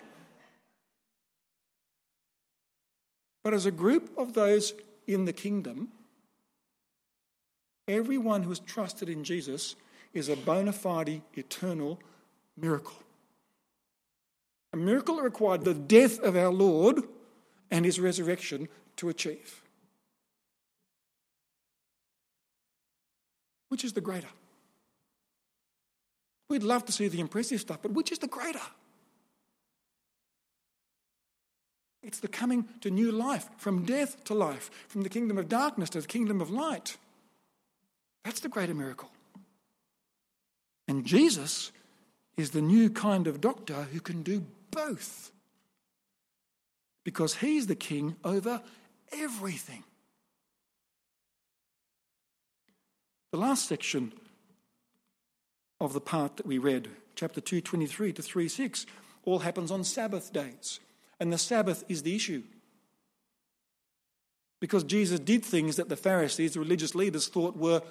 But 3.45 3.53
as 3.53 3.67
a 3.67 3.71
group 3.71 4.09
of 4.17 4.33
those 4.33 4.73
in 5.05 5.25
the 5.25 5.31
kingdom, 5.31 5.89
everyone 7.87 8.41
who 8.41 8.49
has 8.49 8.57
trusted 8.57 9.07
in 9.07 9.23
Jesus 9.23 9.75
is 10.15 10.29
a 10.29 10.35
bona 10.35 10.73
fide 10.73 11.21
eternal 11.35 11.99
miracle. 12.57 12.97
A 14.73 14.77
miracle 14.77 15.17
that 15.17 15.21
required 15.21 15.63
the 15.63 15.75
death 15.75 16.19
of 16.21 16.35
our 16.35 16.51
Lord 16.51 17.03
and 17.69 17.85
his 17.85 17.99
resurrection 17.99 18.67
to 18.95 19.09
achieve. 19.09 19.61
Which 23.69 23.85
is 23.85 23.93
the 23.93 24.01
greater? 24.01 24.29
We'd 26.49 26.63
love 26.63 26.83
to 26.85 26.91
see 26.91 27.09
the 27.09 27.19
impressive 27.19 27.61
stuff, 27.61 27.83
but 27.83 27.91
which 27.91 28.11
is 28.11 28.17
the 28.17 28.27
greater? 28.27 28.61
It's 32.05 32.19
the 32.19 32.27
coming 32.27 32.67
to 32.81 32.91
new 32.91 33.11
life, 33.11 33.49
from 33.57 33.83
death 33.83 34.23
to 34.25 34.35
life, 34.35 34.69
from 34.87 35.01
the 35.01 35.09
kingdom 35.09 35.39
of 35.39 35.49
darkness 35.49 35.89
to 35.89 36.01
the 36.01 36.07
kingdom 36.07 36.39
of 36.39 36.51
light. 36.51 36.97
That's 38.23 38.41
the 38.41 38.47
greater 38.47 38.75
miracle. 38.75 39.09
And 40.87 41.03
Jesus 41.03 41.71
is 42.37 42.51
the 42.51 42.61
new 42.61 42.91
kind 42.91 43.25
of 43.25 43.41
doctor 43.41 43.87
who 43.91 43.99
can 43.99 44.21
do 44.21 44.45
both. 44.69 45.31
Because 47.03 47.37
he's 47.37 47.65
the 47.65 47.75
king 47.75 48.17
over 48.23 48.61
everything. 49.11 49.83
The 53.31 53.39
last 53.39 53.67
section 53.67 54.13
of 55.81 55.93
the 55.93 56.01
part 56.01 56.37
that 56.37 56.45
we 56.45 56.59
read, 56.59 56.87
chapter 57.15 57.41
2, 57.41 57.61
23 57.61 58.13
to 58.13 58.21
3 58.21 58.47
6, 58.47 58.85
all 59.23 59.39
happens 59.39 59.71
on 59.71 59.83
Sabbath 59.83 60.31
days. 60.31 60.79
And 61.19 61.31
the 61.31 61.37
Sabbath 61.37 61.83
is 61.87 62.03
the 62.03 62.15
issue. 62.15 62.43
Because 64.59 64.83
Jesus 64.83 65.19
did 65.19 65.43
things 65.43 65.75
that 65.75 65.89
the 65.89 65.95
Pharisees, 65.95 66.53
the 66.53 66.59
religious 66.59 66.95
leaders, 66.95 67.27
thought 67.27 67.55
were 67.55 67.81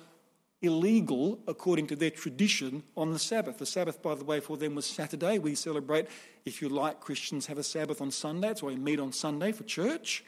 illegal 0.63 1.39
according 1.47 1.87
to 1.89 1.97
their 1.97 2.11
tradition 2.11 2.83
on 2.97 3.13
the 3.13 3.19
Sabbath. 3.19 3.59
The 3.59 3.67
Sabbath, 3.67 4.03
by 4.03 4.15
the 4.15 4.25
way, 4.25 4.41
for 4.41 4.57
them 4.57 4.75
was 4.75 4.87
Saturday. 4.87 5.39
We 5.39 5.55
celebrate, 5.55 6.09
if 6.45 6.63
you 6.63 6.69
like, 6.69 7.01
Christians 7.01 7.47
have 7.47 7.59
a 7.59 7.63
Sabbath 7.63 8.01
on 8.01 8.11
Sunday. 8.11 8.49
That's 8.49 8.63
why 8.63 8.71
we 8.71 8.77
meet 8.77 9.01
on 9.01 9.13
Sunday 9.13 9.53
for 9.53 9.65
church. 9.65 10.25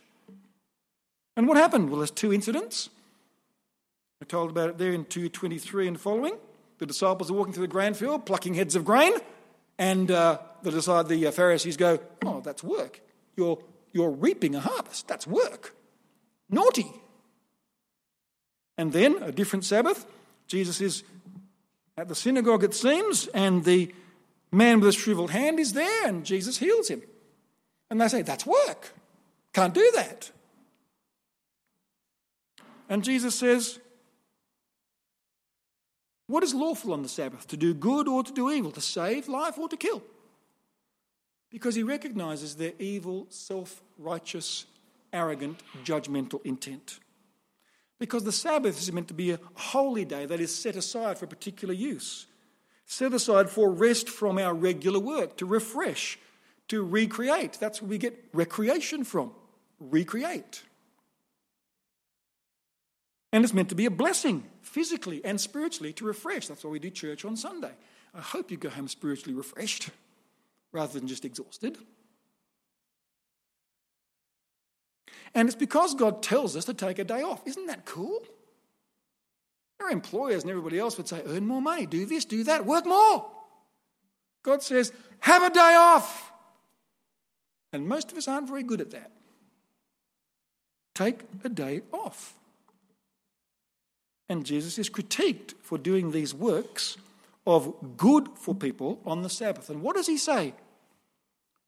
And 1.36 1.46
what 1.48 1.56
happened? 1.56 1.90
Well, 1.90 1.98
there's 1.98 2.10
two 2.10 2.32
incidents. 2.32 2.90
We're 4.20 4.26
told 4.26 4.50
about 4.50 4.70
it 4.70 4.78
there 4.78 4.92
in 4.92 5.04
223 5.04 5.88
and 5.88 6.00
following. 6.00 6.34
The 6.78 6.86
disciples 6.86 7.30
are 7.30 7.34
walking 7.34 7.52
through 7.52 7.66
the 7.66 7.72
grain 7.72 7.94
field, 7.94 8.26
plucking 8.26 8.54
heads 8.54 8.76
of 8.76 8.84
grain, 8.84 9.12
and 9.78 10.10
uh, 10.10 10.38
the, 10.62 10.70
the 11.06 11.26
uh, 11.26 11.30
Pharisees 11.30 11.76
go, 11.76 11.98
Oh, 12.24 12.40
that's 12.40 12.62
work. 12.62 13.00
You're, 13.36 13.58
you're 13.92 14.10
reaping 14.10 14.54
a 14.54 14.60
harvest. 14.60 15.08
That's 15.08 15.26
work. 15.26 15.74
Naughty. 16.48 16.90
And 18.78 18.92
then, 18.92 19.22
a 19.22 19.32
different 19.32 19.64
Sabbath, 19.64 20.06
Jesus 20.46 20.80
is 20.80 21.02
at 21.96 22.08
the 22.08 22.14
synagogue, 22.14 22.62
it 22.62 22.74
seems, 22.74 23.26
and 23.28 23.64
the 23.64 23.92
man 24.52 24.80
with 24.80 24.88
the 24.88 24.92
shriveled 24.92 25.30
hand 25.30 25.58
is 25.58 25.72
there, 25.72 26.06
and 26.06 26.24
Jesus 26.24 26.58
heals 26.58 26.88
him. 26.88 27.02
And 27.90 28.00
they 28.00 28.08
say, 28.08 28.22
That's 28.22 28.46
work. 28.46 28.92
Can't 29.52 29.72
do 29.74 29.90
that. 29.94 30.30
And 32.88 33.02
Jesus 33.02 33.34
says, 33.34 33.78
What 36.26 36.42
is 36.42 36.54
lawful 36.54 36.92
on 36.92 37.02
the 37.02 37.08
Sabbath? 37.08 37.46
To 37.48 37.56
do 37.56 37.72
good 37.72 38.08
or 38.08 38.22
to 38.22 38.32
do 38.32 38.50
evil? 38.50 38.72
To 38.72 38.80
save 38.80 39.28
life 39.28 39.58
or 39.58 39.68
to 39.68 39.76
kill? 39.76 40.02
Because 41.50 41.74
he 41.74 41.82
recognizes 41.82 42.56
their 42.56 42.72
evil, 42.78 43.26
self 43.30 43.82
righteous, 43.98 44.66
arrogant, 45.12 45.62
judgmental 45.84 46.44
intent. 46.44 46.98
Because 47.98 48.24
the 48.24 48.32
Sabbath 48.32 48.78
is 48.78 48.92
meant 48.92 49.08
to 49.08 49.14
be 49.14 49.30
a 49.30 49.40
holy 49.54 50.04
day 50.04 50.26
that 50.26 50.40
is 50.40 50.54
set 50.54 50.76
aside 50.76 51.18
for 51.18 51.26
particular 51.26 51.72
use, 51.72 52.26
set 52.84 53.14
aside 53.14 53.48
for 53.48 53.70
rest 53.70 54.08
from 54.08 54.38
our 54.38 54.52
regular 54.52 54.98
work, 54.98 55.36
to 55.38 55.46
refresh, 55.46 56.18
to 56.68 56.82
recreate. 56.82 57.56
That's 57.58 57.80
where 57.80 57.88
we 57.88 57.98
get 57.98 58.22
recreation 58.34 59.04
from. 59.04 59.32
Recreate. 59.80 60.62
And 63.32 63.44
it's 63.44 63.52
meant 63.52 63.68
to 63.70 63.74
be 63.74 63.86
a 63.86 63.90
blessing, 63.90 64.44
physically 64.62 65.24
and 65.24 65.40
spiritually, 65.40 65.92
to 65.94 66.04
refresh. 66.04 66.46
That's 66.46 66.64
why 66.64 66.70
we 66.70 66.78
do 66.78 66.90
church 66.90 67.24
on 67.24 67.36
Sunday. 67.36 67.72
I 68.14 68.20
hope 68.20 68.50
you 68.50 68.56
go 68.56 68.70
home 68.70 68.88
spiritually 68.88 69.34
refreshed 69.34 69.90
rather 70.72 70.98
than 70.98 71.08
just 71.08 71.24
exhausted. 71.24 71.76
And 75.34 75.48
it's 75.48 75.56
because 75.56 75.94
God 75.94 76.22
tells 76.22 76.56
us 76.56 76.64
to 76.64 76.74
take 76.74 76.98
a 76.98 77.04
day 77.04 77.22
off. 77.22 77.46
Isn't 77.46 77.66
that 77.66 77.84
cool? 77.84 78.22
Our 79.80 79.90
employers 79.90 80.42
and 80.42 80.50
everybody 80.50 80.78
else 80.78 80.96
would 80.96 81.08
say, 81.08 81.22
earn 81.26 81.46
more 81.46 81.60
money, 81.60 81.84
do 81.84 82.06
this, 82.06 82.24
do 82.24 82.44
that, 82.44 82.64
work 82.64 82.86
more. 82.86 83.30
God 84.42 84.62
says, 84.62 84.92
have 85.20 85.42
a 85.42 85.50
day 85.50 85.74
off. 85.76 86.32
And 87.72 87.86
most 87.86 88.12
of 88.12 88.16
us 88.16 88.28
aren't 88.28 88.48
very 88.48 88.62
good 88.62 88.80
at 88.80 88.92
that. 88.92 89.10
Take 90.94 91.20
a 91.44 91.50
day 91.50 91.82
off. 91.92 92.34
And 94.28 94.44
Jesus 94.44 94.78
is 94.78 94.90
critiqued 94.90 95.54
for 95.62 95.78
doing 95.78 96.10
these 96.10 96.34
works 96.34 96.96
of 97.46 97.96
good 97.96 98.28
for 98.34 98.54
people 98.54 99.00
on 99.06 99.22
the 99.22 99.30
Sabbath. 99.30 99.70
And 99.70 99.82
what 99.82 99.96
does 99.96 100.06
he 100.06 100.16
say 100.16 100.54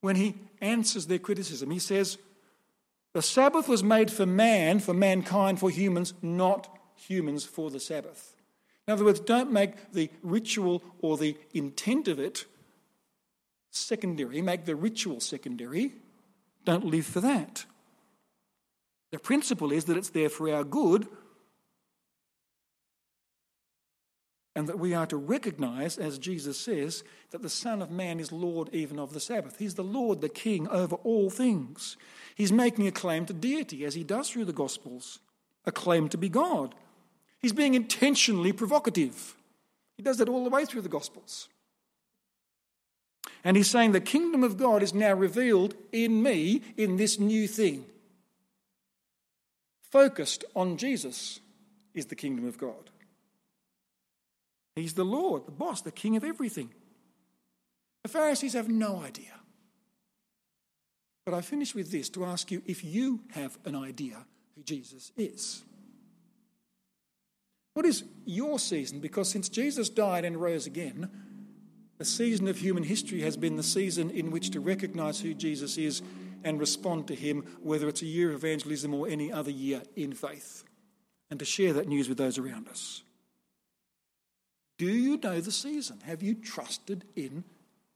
when 0.01 0.16
he 0.16 0.35
answers 0.61 1.07
their 1.07 1.21
criticism? 1.21 1.71
He 1.71 1.79
says, 1.79 2.18
The 3.12 3.23
Sabbath 3.23 3.68
was 3.68 3.85
made 3.85 4.11
for 4.11 4.27
man, 4.27 4.81
for 4.81 4.92
mankind, 4.92 5.61
for 5.61 5.71
humans, 5.71 6.14
not 6.21 6.77
humans 6.97 7.44
for 7.44 7.71
the 7.71 7.81
Sabbath. 7.81 8.35
In 8.87 8.92
other 8.92 9.05
words, 9.05 9.21
don't 9.21 9.53
make 9.53 9.92
the 9.92 10.11
ritual 10.23 10.83
or 11.01 11.16
the 11.16 11.37
intent 11.53 12.09
of 12.09 12.18
it 12.18 12.47
secondary. 13.71 14.42
Make 14.42 14.64
the 14.64 14.75
ritual 14.75 15.21
secondary. 15.21 15.92
Don't 16.64 16.87
live 16.87 17.07
for 17.07 17.21
that. 17.21 17.66
The 19.11 19.18
principle 19.18 19.73
is 19.73 19.85
that 19.85 19.97
it's 19.97 20.11
there 20.11 20.29
for 20.29 20.53
our 20.53 20.64
good 20.64 21.07
and 24.59 24.66
that 24.66 24.81
we 24.81 24.92
are 24.92 25.07
to 25.07 25.16
recognize, 25.16 25.99
as 25.99 26.18
Jesus 26.18 26.59
says, 26.59 27.05
that 27.31 27.42
the 27.42 27.49
Son 27.49 27.81
of 27.81 27.92
Man 27.92 28.18
is 28.18 28.33
Lord 28.33 28.68
even 28.73 28.99
of 28.99 29.12
the 29.12 29.21
Sabbath. 29.21 29.57
He's 29.61 29.77
the 29.77 29.85
Lord, 29.85 30.21
the 30.21 30.29
King 30.29 30.66
over 30.66 30.97
all 30.97 31.31
things. 31.31 31.97
He's 32.35 32.51
making 32.51 32.88
a 32.88 32.90
claim 32.90 33.25
to 33.27 33.33
deity, 33.33 33.85
as 33.85 33.94
he 33.94 34.03
does 34.03 34.29
through 34.29 34.47
the 34.47 34.53
Gospels, 34.53 35.21
a 35.64 35.71
claim 35.71 36.09
to 36.09 36.18
be 36.18 36.29
God. 36.29 36.75
He's 37.38 37.53
being 37.53 37.75
intentionally 37.75 38.51
provocative. 38.51 39.37
He 39.97 40.03
does 40.03 40.16
that 40.16 40.29
all 40.29 40.42
the 40.42 40.51
way 40.51 40.64
through 40.64 40.83
the 40.83 40.88
Gospels. 40.88 41.49
And 43.44 43.57
he's 43.57 43.71
saying 43.71 43.92
the 43.92 44.01
kingdom 44.01 44.42
of 44.42 44.57
God 44.57 44.83
is 44.83 44.92
now 44.92 45.12
revealed 45.14 45.75
in 45.92 46.21
me 46.21 46.62
in 46.77 46.97
this 46.97 47.21
new 47.21 47.47
thing. 47.47 47.87
Focused 49.92 50.44
on 50.57 50.79
Jesus 50.79 51.38
is 51.94 52.07
the 52.07 52.16
kingdom 52.16 52.44
of 52.44 52.59
God. 52.59 52.90
He's 54.79 54.95
the 54.95 55.05
Lord, 55.05 55.47
the 55.47 55.53
boss, 55.53 55.83
the 55.83 55.91
king 55.91 56.17
of 56.17 56.25
everything. 56.25 56.71
The 58.03 58.09
Pharisees 58.09 58.55
have 58.55 58.69
no 58.69 59.03
idea. 59.03 59.33
But 61.25 61.35
I 61.35 61.41
finish 61.41 61.75
with 61.75 61.91
this 61.91 62.09
to 62.11 62.25
ask 62.25 62.51
you 62.51 62.62
if 62.64 62.85
you 62.85 63.21
have 63.33 63.59
an 63.64 63.75
idea 63.75 64.27
who 64.55 64.62
Jesus 64.62 65.12
is. 65.17 65.62
What 67.75 67.87
is 67.87 68.05
your 68.25 68.59
season? 68.59 69.01
Because 69.01 69.29
since 69.29 69.49
Jesus 69.49 69.88
died 69.88 70.25
and 70.25 70.41
rose 70.41 70.67
again, 70.67 71.11
the 71.99 72.05
season 72.05 72.49
of 72.49 72.59
human 72.59 72.85
history 72.85 73.21
has 73.21 73.37
been 73.37 73.57
the 73.57 73.62
season 73.62 74.11
in 74.11 74.31
which 74.31 74.51
to 74.51 74.61
recognize 74.61 75.21
who 75.21 75.35
Jesus 75.35 75.77
is 75.77 76.03
and 76.45 76.59
respond 76.61 77.09
to 77.09 77.14
him, 77.14 77.45
whether 77.61 77.88
it's 77.88 78.03
a 78.03 78.07
year 78.07 78.31
of 78.31 78.37
evangelism 78.37 78.95
or 78.95 79.09
any 79.09 79.31
other 79.33 79.51
year 79.51 79.83
in 79.97 80.12
faith, 80.12 80.64
and 81.31 81.38
to 81.41 81.45
share 81.45 81.73
that 81.73 81.88
news 81.88 82.09
with 82.09 82.19
those 82.19 82.38
around 82.38 82.69
us. 82.69 83.03
Do 84.79 84.87
you 84.87 85.19
know 85.19 85.41
the 85.41 85.53
season? 85.53 85.99
Have 86.05 86.23
you 86.23 86.35
trusted 86.35 87.05
in 87.17 87.45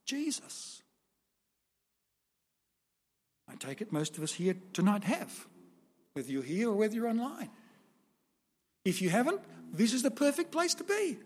Jesus? 0.05 0.83
I 3.49 3.55
take 3.55 3.81
it 3.81 3.93
most 3.93 4.17
of 4.17 4.23
us 4.23 4.33
here 4.33 4.57
tonight 4.73 5.05
have, 5.05 5.47
whether 6.15 6.31
you're 6.31 6.43
here 6.43 6.71
or 6.71 6.75
whether 6.75 6.95
you're 6.95 7.09
online. 7.09 7.51
If 8.85 9.01
you 9.01 9.11
haven't, 9.11 9.41
this 9.73 9.93
is 9.93 10.03
the 10.03 10.11
perfect 10.11 10.51
place 10.51 10.75
to 10.75 10.85
be 10.85 11.19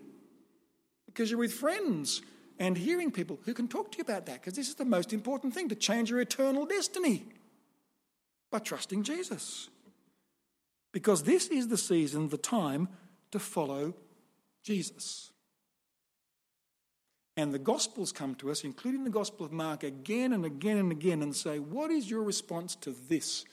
because 1.07 1.31
you're 1.31 1.39
with 1.39 1.53
friends 1.53 2.21
and 2.59 2.77
hearing 2.77 3.11
people 3.11 3.39
who 3.45 3.53
can 3.53 3.67
talk 3.67 3.91
to 3.91 3.97
you 3.97 4.03
about 4.03 4.27
that 4.27 4.41
because 4.41 4.53
this 4.53 4.69
is 4.69 4.75
the 4.75 4.85
most 4.85 5.11
important 5.11 5.53
thing 5.53 5.69
to 5.69 5.75
change 5.75 6.11
your 6.11 6.19
eternal 6.19 6.65
destiny 6.65 7.25
by 8.51 8.59
trusting 8.59 9.03
Jesus. 9.03 9.69
Because 10.91 11.23
this 11.23 11.47
is 11.47 11.67
the 11.67 11.77
season, 11.77 12.29
the 12.29 12.37
time 12.37 12.89
to 13.31 13.39
follow 13.39 13.93
Jesus. 14.63 15.31
And 17.37 17.53
the 17.53 17.59
Gospels 17.59 18.11
come 18.11 18.33
to 18.35 18.49
us, 18.49 18.63
including 18.63 19.03
the 19.03 19.11
Gospel 19.11 19.45
of 19.45 19.51
Mark, 19.51 19.83
again 19.83 20.33
and 20.33 20.43
again 20.43 20.77
and 20.77 20.91
again, 20.91 21.21
and 21.21 21.35
say, 21.35 21.59
What 21.59 21.91
is 21.91 22.09
your 22.09 22.23
response 22.23 22.75
to 22.77 22.95
this 23.07 23.45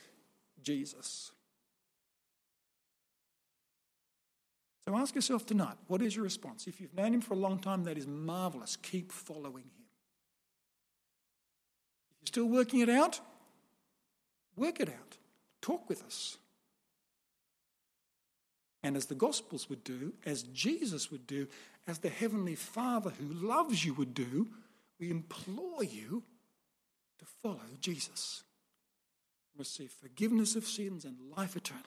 Jesus? 0.63 1.31
So 4.87 4.97
ask 4.97 5.15
yourself 5.15 5.47
tonight, 5.47 5.77
what 5.87 6.03
is 6.03 6.15
your 6.15 6.25
response? 6.25 6.67
If 6.67 6.79
you've 6.81 6.95
known 6.95 7.15
him 7.15 7.21
for 7.23 7.33
a 7.33 7.39
long 7.39 7.59
time, 7.59 7.85
that 7.85 7.97
is 7.97 8.07
marvelous. 8.07 8.77
Keep 8.77 9.13
following 9.13 9.65
him. 9.65 9.87
If 12.11 12.17
you're 12.21 12.27
still 12.27 12.49
working 12.49 12.81
it 12.81 12.91
out, 12.91 13.21
work 14.57 14.81
it 14.81 14.91
out. 14.91 15.17
Talk 15.63 15.89
with 15.89 16.03
us. 16.05 16.37
And 18.85 18.99
as 18.99 19.07
the 19.07 19.15
Gospels 19.15 19.71
would 19.71 19.83
do, 19.83 20.13
as 20.27 20.43
Jesus 20.43 21.11
would 21.11 21.27
do, 21.27 21.49
as 21.87 21.99
the 21.99 22.11
Heavenly 22.11 22.55
Father 22.55 23.11
who 23.19 23.47
loves 23.47 23.83
you 23.83 23.95
would 23.95 24.13
do, 24.13 24.47
we 25.01 25.11
implore 25.11 25.83
you 25.83 26.23
to 27.19 27.25
follow 27.43 27.61
Jesus. 27.81 28.45
Receive 29.57 29.91
forgiveness 29.91 30.55
of 30.55 30.67
sins 30.67 31.07
and 31.07 31.17
life 31.35 31.57
eternal. 31.57 31.83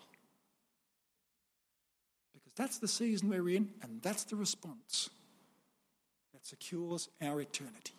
Because 2.33 2.53
that's 2.55 2.79
the 2.79 2.87
season 2.87 3.29
we're 3.29 3.49
in, 3.49 3.69
and 3.83 4.01
that's 4.01 4.23
the 4.23 4.35
response 4.35 5.11
that 6.33 6.47
secures 6.47 7.09
our 7.21 7.39
eternity. 7.39 7.93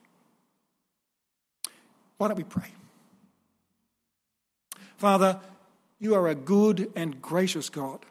Why 2.17 2.27
don't 2.27 2.37
we 2.37 2.43
pray? 2.43 2.73
Father, 4.97 5.39
you 6.01 6.17
are 6.17 6.27
a 6.27 6.35
good 6.35 6.91
and 6.97 7.23
gracious 7.23 7.71
God. 7.71 8.05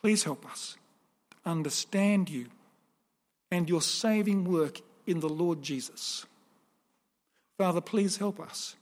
Please 0.00 0.24
help 0.24 0.48
us 0.50 0.76
to 1.30 1.50
understand 1.50 2.30
you 2.30 2.46
and 3.50 3.68
your 3.68 3.82
saving 3.82 4.44
work 4.44 4.80
in 5.06 5.20
the 5.20 5.28
Lord 5.28 5.62
Jesus. 5.62 6.26
Father, 7.56 7.80
please 7.80 8.18
help 8.18 8.38
us 8.38 8.76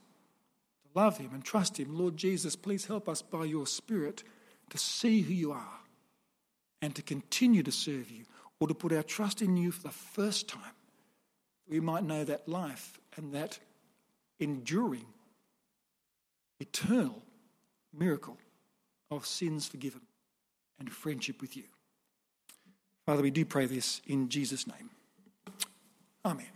to 0.83 0.99
love 0.99 1.17
him 1.17 1.31
and 1.33 1.43
trust 1.43 1.79
him. 1.79 1.97
Lord 1.97 2.17
Jesus, 2.17 2.55
please 2.55 2.85
help 2.85 3.09
us 3.09 3.21
by 3.21 3.45
your 3.45 3.65
Spirit 3.65 4.23
to 4.69 4.77
see 4.77 5.21
who 5.21 5.33
you 5.33 5.51
are 5.51 5.79
and 6.81 6.93
to 6.95 7.01
continue 7.01 7.63
to 7.63 7.71
serve 7.71 8.11
you 8.11 8.25
or 8.59 8.67
to 8.67 8.73
put 8.73 8.91
our 8.91 9.03
trust 9.03 9.41
in 9.41 9.57
you 9.57 9.71
for 9.71 9.83
the 9.83 9.89
first 9.89 10.47
time. 10.47 10.61
We 11.67 11.79
might 11.79 12.03
know 12.03 12.23
that 12.23 12.47
life 12.47 12.99
and 13.15 13.33
that 13.33 13.59
enduring, 14.39 15.05
eternal 16.59 17.23
miracle 17.97 18.37
of 19.09 19.25
sins 19.25 19.67
forgiven 19.67 20.01
and 20.79 20.91
friendship 20.91 21.41
with 21.41 21.55
you. 21.55 21.63
Father, 23.05 23.21
we 23.21 23.31
do 23.31 23.45
pray 23.45 23.65
this 23.65 24.01
in 24.05 24.29
Jesus' 24.29 24.67
name. 24.67 24.89
Amen. 26.25 26.47